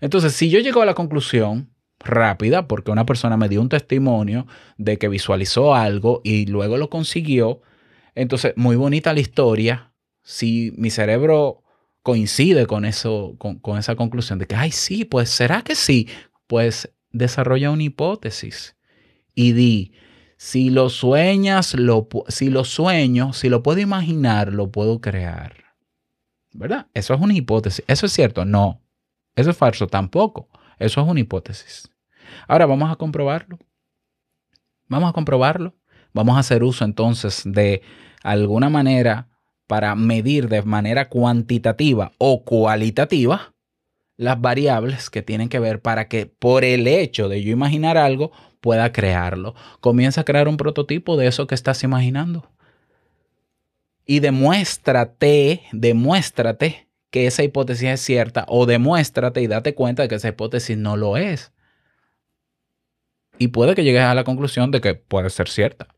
Entonces, 0.00 0.32
si 0.32 0.48
yo 0.48 0.60
llego 0.60 0.80
a 0.80 0.86
la 0.86 0.94
conclusión 0.94 1.70
rápida, 2.00 2.68
porque 2.68 2.90
una 2.90 3.04
persona 3.04 3.36
me 3.36 3.48
dio 3.50 3.60
un 3.60 3.68
testimonio 3.68 4.46
de 4.78 4.96
que 4.96 5.08
visualizó 5.08 5.74
algo 5.74 6.22
y 6.24 6.46
luego 6.46 6.78
lo 6.78 6.88
consiguió, 6.88 7.60
entonces, 8.14 8.54
muy 8.56 8.76
bonita 8.76 9.12
la 9.12 9.20
historia. 9.20 9.92
Si 10.22 10.72
mi 10.76 10.90
cerebro 10.90 11.62
coincide 12.08 12.66
con 12.66 12.86
eso, 12.86 13.36
con, 13.36 13.76
esa 13.76 13.94
conclusión 13.94 14.38
de 14.38 14.46
que, 14.46 14.56
ay, 14.56 14.70
sí, 14.72 15.04
pues 15.04 15.28
será 15.28 15.60
que 15.60 15.74
sí, 15.74 16.08
pues 16.46 16.90
desarrolla 17.10 17.70
una 17.70 17.82
hipótesis 17.82 18.78
y 19.34 19.52
di, 19.52 19.92
si 20.38 20.70
lo 20.70 20.88
sueñas, 20.88 21.74
lo, 21.74 22.08
si 22.28 22.48
lo 22.48 22.64
sueño, 22.64 23.34
si 23.34 23.50
lo 23.50 23.62
puedo 23.62 23.80
imaginar, 23.80 24.54
lo 24.54 24.70
puedo 24.70 25.02
crear. 25.02 25.52
¿Verdad? 26.54 26.86
Eso 26.94 27.12
es 27.12 27.20
una 27.20 27.34
hipótesis. 27.34 27.84
¿Eso 27.86 28.06
es 28.06 28.12
cierto? 28.12 28.46
No. 28.46 28.80
Eso 29.36 29.50
es 29.50 29.56
falso 29.58 29.86
tampoco. 29.86 30.48
Eso 30.78 31.02
es 31.02 31.06
una 31.06 31.20
hipótesis. 31.20 31.90
Ahora 32.46 32.64
vamos 32.64 32.90
a 32.90 32.96
comprobarlo. 32.96 33.58
Vamos 34.86 35.10
a 35.10 35.12
comprobarlo. 35.12 35.74
Vamos 36.14 36.38
a 36.38 36.40
hacer 36.40 36.64
uso 36.64 36.86
entonces 36.86 37.42
de 37.44 37.82
alguna 38.22 38.70
manera 38.70 39.28
para 39.68 39.94
medir 39.94 40.48
de 40.48 40.62
manera 40.62 41.08
cuantitativa 41.08 42.10
o 42.18 42.42
cualitativa 42.42 43.54
las 44.16 44.40
variables 44.40 45.10
que 45.10 45.22
tienen 45.22 45.48
que 45.48 45.60
ver 45.60 45.80
para 45.80 46.08
que 46.08 46.26
por 46.26 46.64
el 46.64 46.88
hecho 46.88 47.28
de 47.28 47.44
yo 47.44 47.52
imaginar 47.52 47.96
algo 47.96 48.32
pueda 48.60 48.90
crearlo. 48.92 49.54
Comienza 49.80 50.22
a 50.22 50.24
crear 50.24 50.48
un 50.48 50.56
prototipo 50.56 51.16
de 51.16 51.28
eso 51.28 51.46
que 51.46 51.54
estás 51.54 51.84
imaginando. 51.84 52.50
Y 54.04 54.18
demuéstrate, 54.20 55.62
demuéstrate 55.70 56.88
que 57.10 57.26
esa 57.26 57.44
hipótesis 57.44 57.88
es 57.88 58.00
cierta 58.00 58.46
o 58.48 58.66
demuéstrate 58.66 59.42
y 59.42 59.46
date 59.46 59.74
cuenta 59.74 60.02
de 60.02 60.08
que 60.08 60.16
esa 60.16 60.28
hipótesis 60.28 60.76
no 60.76 60.96
lo 60.96 61.16
es. 61.18 61.52
Y 63.38 63.48
puede 63.48 63.74
que 63.74 63.84
llegues 63.84 64.02
a 64.02 64.14
la 64.14 64.24
conclusión 64.24 64.70
de 64.70 64.80
que 64.80 64.94
puede 64.94 65.30
ser 65.30 65.48
cierta. 65.48 65.88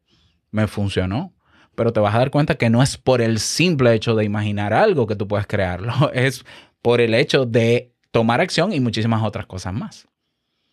Me 0.50 0.66
funcionó. 0.66 1.32
Pero 1.74 1.92
te 1.92 2.00
vas 2.00 2.14
a 2.14 2.18
dar 2.18 2.30
cuenta 2.30 2.56
que 2.56 2.70
no 2.70 2.82
es 2.82 2.98
por 2.98 3.20
el 3.20 3.38
simple 3.38 3.94
hecho 3.94 4.14
de 4.14 4.24
imaginar 4.24 4.72
algo 4.72 5.06
que 5.06 5.16
tú 5.16 5.28
puedes 5.28 5.46
crearlo. 5.46 5.92
Es 6.14 6.44
por 6.82 7.00
el 7.00 7.14
hecho 7.14 7.46
de 7.46 7.92
tomar 8.10 8.40
acción 8.40 8.72
y 8.72 8.80
muchísimas 8.80 9.22
otras 9.22 9.46
cosas 9.46 9.72
más. 9.72 10.08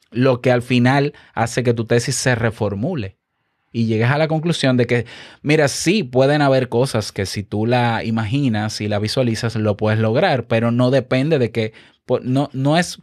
Lo 0.09 0.41
que 0.41 0.51
al 0.51 0.61
final 0.61 1.13
hace 1.33 1.63
que 1.63 1.73
tu 1.73 1.85
tesis 1.85 2.15
se 2.15 2.35
reformule 2.35 3.17
y 3.71 3.85
llegues 3.85 4.09
a 4.09 4.17
la 4.17 4.27
conclusión 4.27 4.77
de 4.77 4.87
que, 4.87 5.05
mira, 5.41 5.67
sí 5.67 6.03
pueden 6.03 6.41
haber 6.41 6.69
cosas 6.69 7.11
que 7.11 7.25
si 7.25 7.43
tú 7.43 7.65
la 7.65 8.03
imaginas 8.03 8.81
y 8.81 8.87
la 8.87 8.99
visualizas 8.99 9.55
lo 9.55 9.77
puedes 9.77 9.99
lograr, 9.99 10.47
pero 10.47 10.71
no 10.71 10.89
depende 10.89 11.37
de 11.37 11.51
que, 11.51 11.73
no, 12.23 12.49
no 12.53 12.77
es 12.77 12.99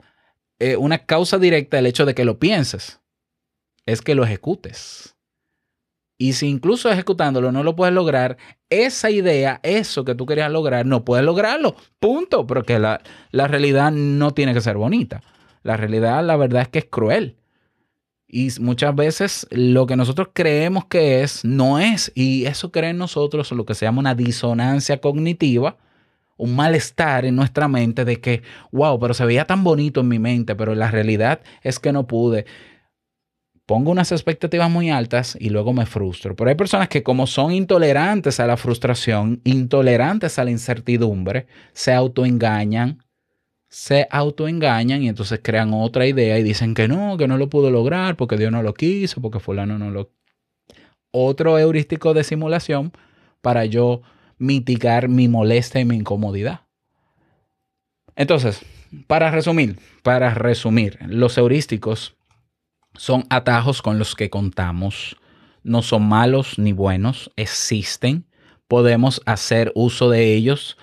eh, 0.58 0.76
una 0.76 0.98
causa 0.98 1.38
directa 1.38 1.78
el 1.78 1.86
hecho 1.86 2.06
de 2.06 2.14
que 2.14 2.24
lo 2.24 2.38
pienses, 2.38 3.00
es 3.86 4.00
que 4.00 4.14
lo 4.14 4.24
ejecutes. 4.24 5.13
Y 6.16 6.34
si 6.34 6.48
incluso 6.48 6.90
ejecutándolo 6.90 7.50
no 7.50 7.62
lo 7.62 7.74
puedes 7.74 7.94
lograr, 7.94 8.36
esa 8.70 9.10
idea, 9.10 9.60
eso 9.62 10.04
que 10.04 10.14
tú 10.14 10.26
querías 10.26 10.50
lograr, 10.50 10.86
no 10.86 11.04
puedes 11.04 11.24
lograrlo. 11.24 11.74
Punto. 11.98 12.46
Porque 12.46 12.78
la, 12.78 13.00
la 13.30 13.48
realidad 13.48 13.90
no 13.90 14.32
tiene 14.32 14.54
que 14.54 14.60
ser 14.60 14.76
bonita. 14.76 15.22
La 15.62 15.76
realidad, 15.76 16.24
la 16.24 16.36
verdad 16.36 16.62
es 16.62 16.68
que 16.68 16.78
es 16.80 16.84
cruel. 16.86 17.36
Y 18.28 18.48
muchas 18.60 18.94
veces 18.96 19.46
lo 19.50 19.86
que 19.86 19.96
nosotros 19.96 20.28
creemos 20.32 20.86
que 20.86 21.22
es, 21.22 21.44
no 21.44 21.78
es. 21.78 22.10
Y 22.14 22.46
eso 22.46 22.72
crea 22.72 22.90
en 22.90 22.98
nosotros 22.98 23.52
lo 23.52 23.64
que 23.64 23.74
se 23.74 23.86
llama 23.86 24.00
una 24.00 24.14
disonancia 24.14 25.00
cognitiva, 25.00 25.76
un 26.36 26.56
malestar 26.56 27.24
en 27.26 27.36
nuestra 27.36 27.68
mente 27.68 28.04
de 28.04 28.20
que, 28.20 28.42
wow, 28.72 28.98
pero 28.98 29.14
se 29.14 29.24
veía 29.24 29.46
tan 29.46 29.62
bonito 29.62 30.00
en 30.00 30.08
mi 30.08 30.18
mente, 30.18 30.56
pero 30.56 30.74
la 30.74 30.90
realidad 30.90 31.42
es 31.62 31.78
que 31.78 31.92
no 31.92 32.08
pude. 32.08 32.44
Pongo 33.66 33.90
unas 33.90 34.12
expectativas 34.12 34.70
muy 34.70 34.90
altas 34.90 35.38
y 35.40 35.48
luego 35.48 35.72
me 35.72 35.86
frustro. 35.86 36.36
Pero 36.36 36.50
hay 36.50 36.56
personas 36.56 36.88
que 36.88 37.02
como 37.02 37.26
son 37.26 37.52
intolerantes 37.52 38.38
a 38.38 38.46
la 38.46 38.58
frustración, 38.58 39.40
intolerantes 39.44 40.38
a 40.38 40.44
la 40.44 40.50
incertidumbre, 40.50 41.46
se 41.72 41.92
autoengañan, 41.92 43.02
se 43.68 44.06
autoengañan 44.10 45.02
y 45.02 45.08
entonces 45.08 45.40
crean 45.42 45.72
otra 45.72 46.06
idea 46.06 46.38
y 46.38 46.42
dicen 46.42 46.74
que 46.74 46.88
no, 46.88 47.16
que 47.16 47.26
no 47.26 47.38
lo 47.38 47.48
pudo 47.48 47.70
lograr 47.70 48.16
porque 48.16 48.36
Dios 48.36 48.52
no 48.52 48.62
lo 48.62 48.74
quiso, 48.74 49.22
porque 49.22 49.40
fulano 49.40 49.78
no 49.78 49.90
lo... 49.90 50.10
Otro 51.10 51.58
heurístico 51.58 52.12
de 52.12 52.24
simulación 52.24 52.92
para 53.40 53.64
yo 53.64 54.02
mitigar 54.36 55.08
mi 55.08 55.28
molestia 55.28 55.80
y 55.80 55.84
mi 55.86 55.96
incomodidad. 55.96 56.60
Entonces, 58.16 58.60
para 59.06 59.30
resumir, 59.30 59.78
para 60.02 60.34
resumir, 60.34 60.98
los 61.06 61.38
heurísticos 61.38 62.16
son 62.96 63.24
atajos 63.30 63.82
con 63.82 63.98
los 63.98 64.14
que 64.14 64.30
contamos. 64.30 65.16
No 65.62 65.82
son 65.82 66.06
malos 66.08 66.58
ni 66.58 66.72
buenos, 66.72 67.30
existen. 67.36 68.26
Podemos 68.68 69.22
hacer 69.26 69.72
uso 69.74 70.10
de 70.10 70.34
ellos. 70.34 70.76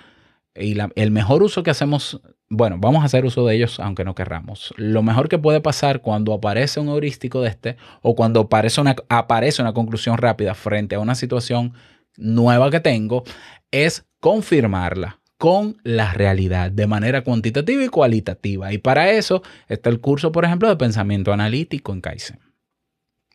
Y 0.55 0.75
el 0.95 1.11
mejor 1.11 1.43
uso 1.43 1.63
que 1.63 1.71
hacemos, 1.71 2.21
bueno, 2.49 2.77
vamos 2.79 3.03
a 3.03 3.05
hacer 3.05 3.25
uso 3.25 3.45
de 3.45 3.55
ellos 3.55 3.79
aunque 3.79 4.03
no 4.03 4.15
querramos. 4.15 4.73
Lo 4.77 5.03
mejor 5.03 5.29
que 5.29 5.39
puede 5.39 5.61
pasar 5.61 6.01
cuando 6.01 6.33
aparece 6.33 6.79
un 6.79 6.89
heurístico 6.89 7.41
de 7.41 7.49
este 7.49 7.77
o 8.01 8.15
cuando 8.15 8.41
aparece 8.41 8.81
una, 8.81 8.95
aparece 9.07 9.61
una 9.61 9.73
conclusión 9.73 10.17
rápida 10.17 10.53
frente 10.53 10.95
a 10.95 10.99
una 10.99 11.15
situación 11.15 11.73
nueva 12.17 12.69
que 12.69 12.81
tengo 12.81 13.23
es 13.71 14.05
confirmarla 14.19 15.20
con 15.41 15.77
la 15.81 16.13
realidad 16.13 16.69
de 16.69 16.85
manera 16.85 17.23
cuantitativa 17.23 17.83
y 17.83 17.87
cualitativa. 17.87 18.73
Y 18.73 18.77
para 18.77 19.09
eso 19.09 19.41
está 19.67 19.89
el 19.89 19.99
curso, 19.99 20.31
por 20.31 20.45
ejemplo, 20.45 20.69
de 20.69 20.75
pensamiento 20.75 21.33
analítico 21.33 21.93
en 21.93 22.01
Kaizen. 22.01 22.39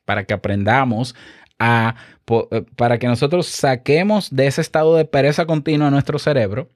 Para 0.04 0.22
que 0.22 0.32
aprendamos 0.32 1.16
a, 1.58 1.96
eh, 2.52 2.64
para 2.76 3.00
que 3.00 3.08
nosotros 3.08 3.48
saquemos 3.48 4.30
de 4.30 4.46
ese 4.46 4.60
estado 4.60 4.94
de 4.94 5.04
pereza 5.04 5.46
continua 5.46 5.88
a 5.88 5.90
nuestro 5.90 6.20
cerebro, 6.20 6.70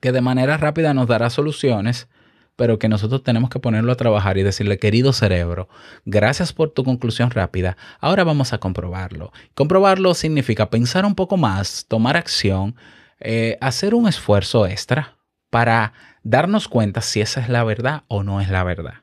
que 0.00 0.12
de 0.12 0.20
manera 0.20 0.58
rápida 0.58 0.92
nos 0.92 1.06
dará 1.06 1.30
soluciones, 1.30 2.08
pero 2.54 2.78
que 2.78 2.90
nosotros 2.90 3.22
tenemos 3.22 3.48
que 3.48 3.58
ponerlo 3.58 3.90
a 3.92 3.96
trabajar 3.96 4.36
y 4.36 4.42
decirle, 4.42 4.78
querido 4.78 5.14
cerebro, 5.14 5.70
gracias 6.04 6.52
por 6.52 6.68
tu 6.68 6.84
conclusión 6.84 7.30
rápida, 7.30 7.78
ahora 8.00 8.22
vamos 8.22 8.52
a 8.52 8.58
comprobarlo. 8.58 9.32
Comprobarlo 9.54 10.12
significa 10.12 10.68
pensar 10.68 11.06
un 11.06 11.14
poco 11.14 11.38
más, 11.38 11.86
tomar 11.88 12.18
acción, 12.18 12.76
eh, 13.24 13.58
hacer 13.60 13.94
un 13.94 14.08
esfuerzo 14.08 14.66
extra 14.66 15.18
para 15.50 15.92
darnos 16.22 16.68
cuenta 16.68 17.00
si 17.00 17.20
esa 17.20 17.40
es 17.40 17.48
la 17.48 17.64
verdad 17.64 18.04
o 18.08 18.22
no 18.22 18.40
es 18.40 18.48
la 18.48 18.64
verdad. 18.64 19.02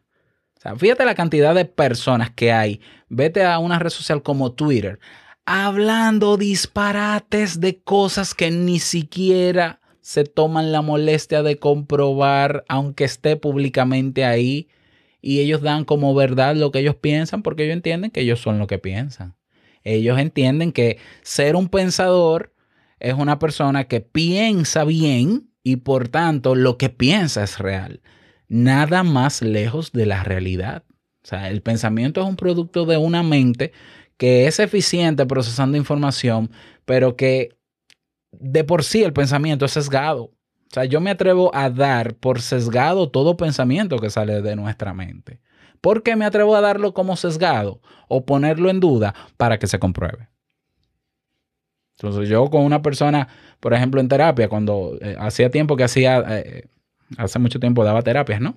O 0.57 0.61
sea, 0.61 0.75
fíjate 0.75 1.05
la 1.05 1.15
cantidad 1.15 1.55
de 1.55 1.65
personas 1.65 2.31
que 2.31 2.51
hay. 2.51 2.81
Vete 3.07 3.45
a 3.45 3.59
una 3.59 3.79
red 3.79 3.91
social 3.91 4.21
como 4.21 4.51
Twitter, 4.51 4.99
hablando 5.45 6.35
disparates 6.35 7.61
de 7.61 7.79
cosas 7.81 8.33
que 8.33 8.51
ni 8.51 8.79
siquiera 8.79 9.79
se 10.01 10.25
toman 10.25 10.71
la 10.71 10.81
molestia 10.81 11.43
de 11.43 11.57
comprobar, 11.57 12.65
aunque 12.67 13.05
esté 13.05 13.37
públicamente 13.37 14.25
ahí. 14.25 14.67
Y 15.21 15.39
ellos 15.39 15.61
dan 15.61 15.85
como 15.85 16.13
verdad 16.13 16.55
lo 16.55 16.71
que 16.71 16.79
ellos 16.79 16.95
piensan 16.95 17.41
porque 17.41 17.63
ellos 17.63 17.75
entienden 17.75 18.11
que 18.11 18.21
ellos 18.21 18.41
son 18.41 18.59
lo 18.59 18.67
que 18.67 18.79
piensan. 18.79 19.35
Ellos 19.83 20.19
entienden 20.19 20.71
que 20.71 20.97
ser 21.21 21.55
un 21.55 21.69
pensador 21.69 22.53
es 22.99 23.13
una 23.13 23.39
persona 23.39 23.85
que 23.85 24.01
piensa 24.01 24.83
bien 24.83 25.51
y 25.63 25.77
por 25.77 26.09
tanto 26.09 26.55
lo 26.55 26.77
que 26.77 26.89
piensa 26.89 27.43
es 27.43 27.59
real. 27.59 28.01
Nada 28.47 29.03
más 29.03 29.41
lejos 29.41 29.91
de 29.91 30.05
la 30.05 30.23
realidad. 30.23 30.83
O 31.23 31.27
sea, 31.27 31.49
el 31.49 31.61
pensamiento 31.61 32.21
es 32.21 32.27
un 32.27 32.35
producto 32.35 32.85
de 32.85 32.97
una 32.97 33.23
mente 33.23 33.71
que 34.17 34.47
es 34.47 34.59
eficiente 34.59 35.25
procesando 35.25 35.77
información, 35.77 36.51
pero 36.85 37.15
que 37.15 37.57
de 38.31 38.63
por 38.63 38.83
sí 38.83 39.03
el 39.03 39.13
pensamiento 39.13 39.65
es 39.65 39.71
sesgado. 39.71 40.23
O 40.23 40.73
sea, 40.73 40.85
yo 40.85 41.01
me 41.01 41.09
atrevo 41.09 41.53
a 41.55 41.69
dar 41.69 42.15
por 42.15 42.41
sesgado 42.41 43.09
todo 43.09 43.37
pensamiento 43.37 43.97
que 43.97 44.09
sale 44.09 44.41
de 44.41 44.55
nuestra 44.55 44.93
mente. 44.93 45.39
¿Por 45.81 46.03
qué 46.03 46.15
me 46.15 46.25
atrevo 46.25 46.55
a 46.55 46.61
darlo 46.61 46.93
como 46.93 47.15
sesgado 47.15 47.81
o 48.07 48.25
ponerlo 48.25 48.69
en 48.69 48.79
duda 48.79 49.15
para 49.37 49.57
que 49.57 49.67
se 49.67 49.79
compruebe? 49.79 50.29
Entonces 52.01 52.29
yo 52.29 52.49
con 52.49 52.63
una 52.63 52.81
persona, 52.81 53.27
por 53.59 53.73
ejemplo, 53.73 53.99
en 53.99 54.07
terapia, 54.07 54.47
cuando 54.47 54.97
eh, 55.01 55.17
hacía 55.19 55.51
tiempo 55.51 55.75
que 55.75 55.83
hacía, 55.83 56.23
eh, 56.29 56.69
hace 57.17 57.39
mucho 57.39 57.59
tiempo 57.59 57.83
daba 57.83 58.01
terapias, 58.03 58.39
¿no? 58.39 58.55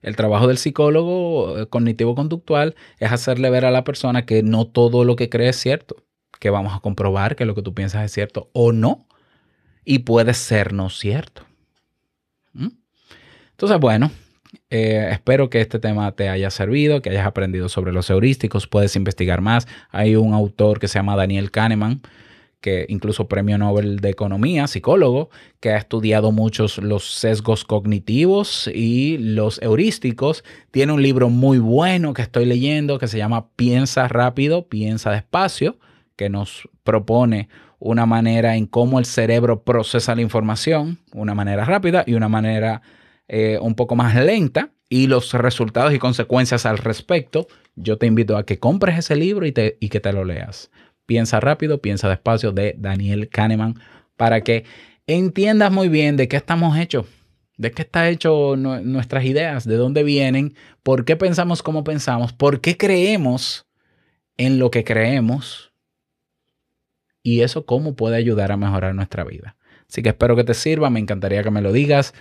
El 0.00 0.14
trabajo 0.14 0.46
del 0.46 0.56
psicólogo 0.56 1.58
eh, 1.58 1.66
cognitivo-conductual 1.66 2.76
es 2.98 3.10
hacerle 3.10 3.50
ver 3.50 3.64
a 3.64 3.72
la 3.72 3.82
persona 3.82 4.26
que 4.26 4.44
no 4.44 4.68
todo 4.68 5.04
lo 5.04 5.16
que 5.16 5.28
cree 5.28 5.48
es 5.48 5.56
cierto, 5.56 5.96
que 6.38 6.50
vamos 6.50 6.72
a 6.74 6.80
comprobar 6.80 7.34
que 7.34 7.44
lo 7.44 7.56
que 7.56 7.62
tú 7.62 7.74
piensas 7.74 8.04
es 8.04 8.12
cierto 8.12 8.48
o 8.52 8.70
no, 8.70 9.08
y 9.84 10.00
puede 10.00 10.32
ser 10.34 10.72
no 10.72 10.88
cierto. 10.88 11.42
¿Mm? 12.52 12.68
Entonces, 13.50 13.80
bueno, 13.80 14.12
eh, 14.70 15.08
espero 15.10 15.50
que 15.50 15.60
este 15.60 15.80
tema 15.80 16.12
te 16.12 16.28
haya 16.28 16.50
servido, 16.50 17.02
que 17.02 17.10
hayas 17.10 17.26
aprendido 17.26 17.68
sobre 17.68 17.92
los 17.92 18.08
heurísticos, 18.08 18.68
puedes 18.68 18.94
investigar 18.94 19.40
más. 19.40 19.66
Hay 19.90 20.14
un 20.14 20.32
autor 20.32 20.78
que 20.78 20.86
se 20.86 20.98
llama 20.98 21.16
Daniel 21.16 21.50
Kahneman, 21.50 22.02
que 22.60 22.86
incluso 22.88 23.26
premio 23.26 23.58
Nobel 23.58 24.00
de 24.00 24.10
Economía, 24.10 24.68
psicólogo, 24.68 25.30
que 25.58 25.70
ha 25.70 25.76
estudiado 25.76 26.30
muchos 26.30 26.78
los 26.78 27.10
sesgos 27.14 27.64
cognitivos 27.64 28.70
y 28.72 29.18
los 29.18 29.60
heurísticos. 29.60 30.44
Tiene 30.70 30.92
un 30.92 31.02
libro 31.02 31.30
muy 31.30 31.58
bueno 31.58 32.12
que 32.12 32.22
estoy 32.22 32.44
leyendo 32.44 32.98
que 32.98 33.08
se 33.08 33.18
llama 33.18 33.48
Piensa 33.56 34.06
rápido, 34.08 34.68
piensa 34.68 35.10
despacio, 35.10 35.78
que 36.14 36.28
nos 36.28 36.68
propone 36.84 37.48
una 37.80 38.06
manera 38.06 38.56
en 38.56 38.66
cómo 38.66 38.98
el 38.98 39.06
cerebro 39.06 39.62
procesa 39.64 40.14
la 40.14 40.20
información, 40.20 40.98
una 41.12 41.34
manera 41.34 41.64
rápida 41.64 42.04
y 42.06 42.14
una 42.14 42.28
manera 42.28 42.82
eh, 43.32 43.58
un 43.62 43.76
poco 43.76 43.94
más 43.94 44.16
lenta 44.16 44.72
y 44.88 45.06
los 45.06 45.32
resultados 45.34 45.94
y 45.94 46.00
consecuencias 46.00 46.66
al 46.66 46.78
respecto, 46.78 47.46
yo 47.76 47.96
te 47.96 48.06
invito 48.06 48.36
a 48.36 48.44
que 48.44 48.58
compres 48.58 48.98
ese 48.98 49.14
libro 49.14 49.46
y, 49.46 49.52
te, 49.52 49.78
y 49.78 49.88
que 49.88 50.00
te 50.00 50.12
lo 50.12 50.24
leas. 50.24 50.72
Piensa 51.06 51.38
rápido, 51.38 51.80
piensa 51.80 52.08
despacio 52.08 52.50
de 52.50 52.74
Daniel 52.76 53.28
Kahneman 53.28 53.76
para 54.16 54.40
que 54.40 54.64
entiendas 55.06 55.70
muy 55.70 55.88
bien 55.88 56.16
de 56.16 56.26
qué 56.26 56.36
estamos 56.36 56.76
hechos, 56.76 57.06
de 57.56 57.70
qué 57.70 57.82
está 57.82 58.08
hecho 58.08 58.56
nu- 58.56 58.82
nuestras 58.82 59.24
ideas, 59.24 59.64
de 59.64 59.76
dónde 59.76 60.02
vienen, 60.02 60.54
por 60.82 61.04
qué 61.04 61.14
pensamos 61.14 61.62
como 61.62 61.84
pensamos, 61.84 62.32
por 62.32 62.60
qué 62.60 62.76
creemos 62.76 63.64
en 64.36 64.58
lo 64.58 64.72
que 64.72 64.82
creemos 64.82 65.72
y 67.22 67.42
eso 67.42 67.64
cómo 67.64 67.94
puede 67.94 68.16
ayudar 68.16 68.50
a 68.50 68.56
mejorar 68.56 68.92
nuestra 68.96 69.22
vida. 69.22 69.56
Así 69.88 70.02
que 70.02 70.08
espero 70.08 70.34
que 70.34 70.44
te 70.44 70.54
sirva, 70.54 70.90
me 70.90 70.98
encantaría 70.98 71.44
que 71.44 71.50
me 71.52 71.60
lo 71.60 71.72
digas. 71.72 72.12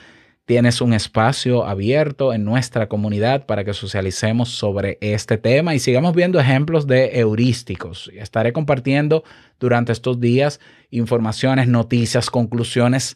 Tienes 0.49 0.81
un 0.81 0.93
espacio 0.93 1.63
abierto 1.63 2.33
en 2.33 2.43
nuestra 2.43 2.89
comunidad 2.89 3.45
para 3.45 3.63
que 3.63 3.75
socialicemos 3.75 4.49
sobre 4.49 4.97
este 4.99 5.37
tema 5.37 5.75
y 5.75 5.79
sigamos 5.79 6.15
viendo 6.15 6.39
ejemplos 6.39 6.87
de 6.87 7.19
heurísticos. 7.19 8.09
Estaré 8.15 8.51
compartiendo 8.51 9.23
durante 9.59 9.91
estos 9.91 10.19
días 10.19 10.59
informaciones, 10.89 11.67
noticias, 11.67 12.31
conclusiones 12.31 13.15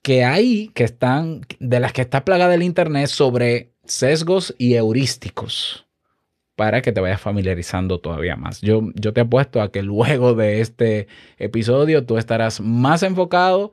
que 0.00 0.24
hay, 0.24 0.68
que 0.68 0.84
están, 0.84 1.42
de 1.60 1.78
las 1.78 1.92
que 1.92 2.00
está 2.00 2.24
plagada 2.24 2.54
el 2.54 2.62
Internet 2.62 3.08
sobre 3.08 3.74
sesgos 3.84 4.54
y 4.56 4.76
heurísticos 4.76 5.86
para 6.54 6.80
que 6.80 6.90
te 6.90 7.02
vayas 7.02 7.20
familiarizando 7.20 7.98
todavía 7.98 8.34
más. 8.34 8.62
Yo, 8.62 8.80
yo 8.94 9.12
te 9.12 9.20
apuesto 9.20 9.60
a 9.60 9.70
que 9.70 9.82
luego 9.82 10.32
de 10.32 10.62
este 10.62 11.06
episodio 11.36 12.06
tú 12.06 12.16
estarás 12.16 12.62
más 12.62 13.02
enfocado 13.02 13.72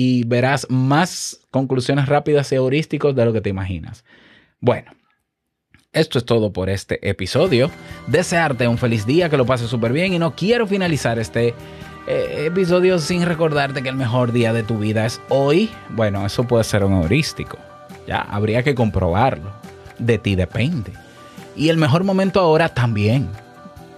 y 0.00 0.22
verás 0.22 0.64
más 0.70 1.40
conclusiones 1.50 2.06
rápidas 2.06 2.52
y 2.52 2.54
heurísticos 2.54 3.16
de 3.16 3.24
lo 3.24 3.32
que 3.32 3.40
te 3.40 3.50
imaginas. 3.50 4.04
Bueno, 4.60 4.92
esto 5.92 6.20
es 6.20 6.24
todo 6.24 6.52
por 6.52 6.70
este 6.70 7.10
episodio. 7.10 7.68
Desearte 8.06 8.68
un 8.68 8.78
feliz 8.78 9.06
día, 9.06 9.28
que 9.28 9.36
lo 9.36 9.44
pases 9.44 9.68
súper 9.68 9.92
bien 9.92 10.14
y 10.14 10.20
no 10.20 10.36
quiero 10.36 10.68
finalizar 10.68 11.18
este 11.18 11.52
eh, 12.06 12.44
episodio 12.46 13.00
sin 13.00 13.26
recordarte 13.26 13.82
que 13.82 13.88
el 13.88 13.96
mejor 13.96 14.30
día 14.30 14.52
de 14.52 14.62
tu 14.62 14.78
vida 14.78 15.04
es 15.04 15.20
hoy. 15.30 15.68
Bueno, 15.90 16.24
eso 16.24 16.44
puede 16.44 16.62
ser 16.62 16.84
un 16.84 17.02
heurístico. 17.02 17.58
Ya, 18.06 18.20
habría 18.20 18.62
que 18.62 18.76
comprobarlo. 18.76 19.50
De 19.98 20.18
ti 20.18 20.36
depende. 20.36 20.92
Y 21.56 21.70
el 21.70 21.76
mejor 21.76 22.04
momento 22.04 22.38
ahora 22.38 22.68
también. 22.68 23.28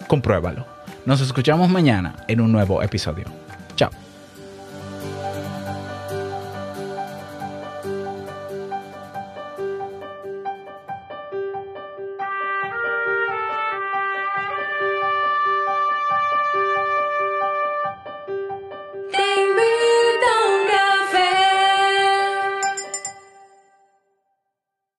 Compruébalo. 0.08 0.64
Nos 1.04 1.20
escuchamos 1.20 1.68
mañana 1.68 2.24
en 2.26 2.40
un 2.40 2.52
nuevo 2.52 2.82
episodio. 2.82 3.39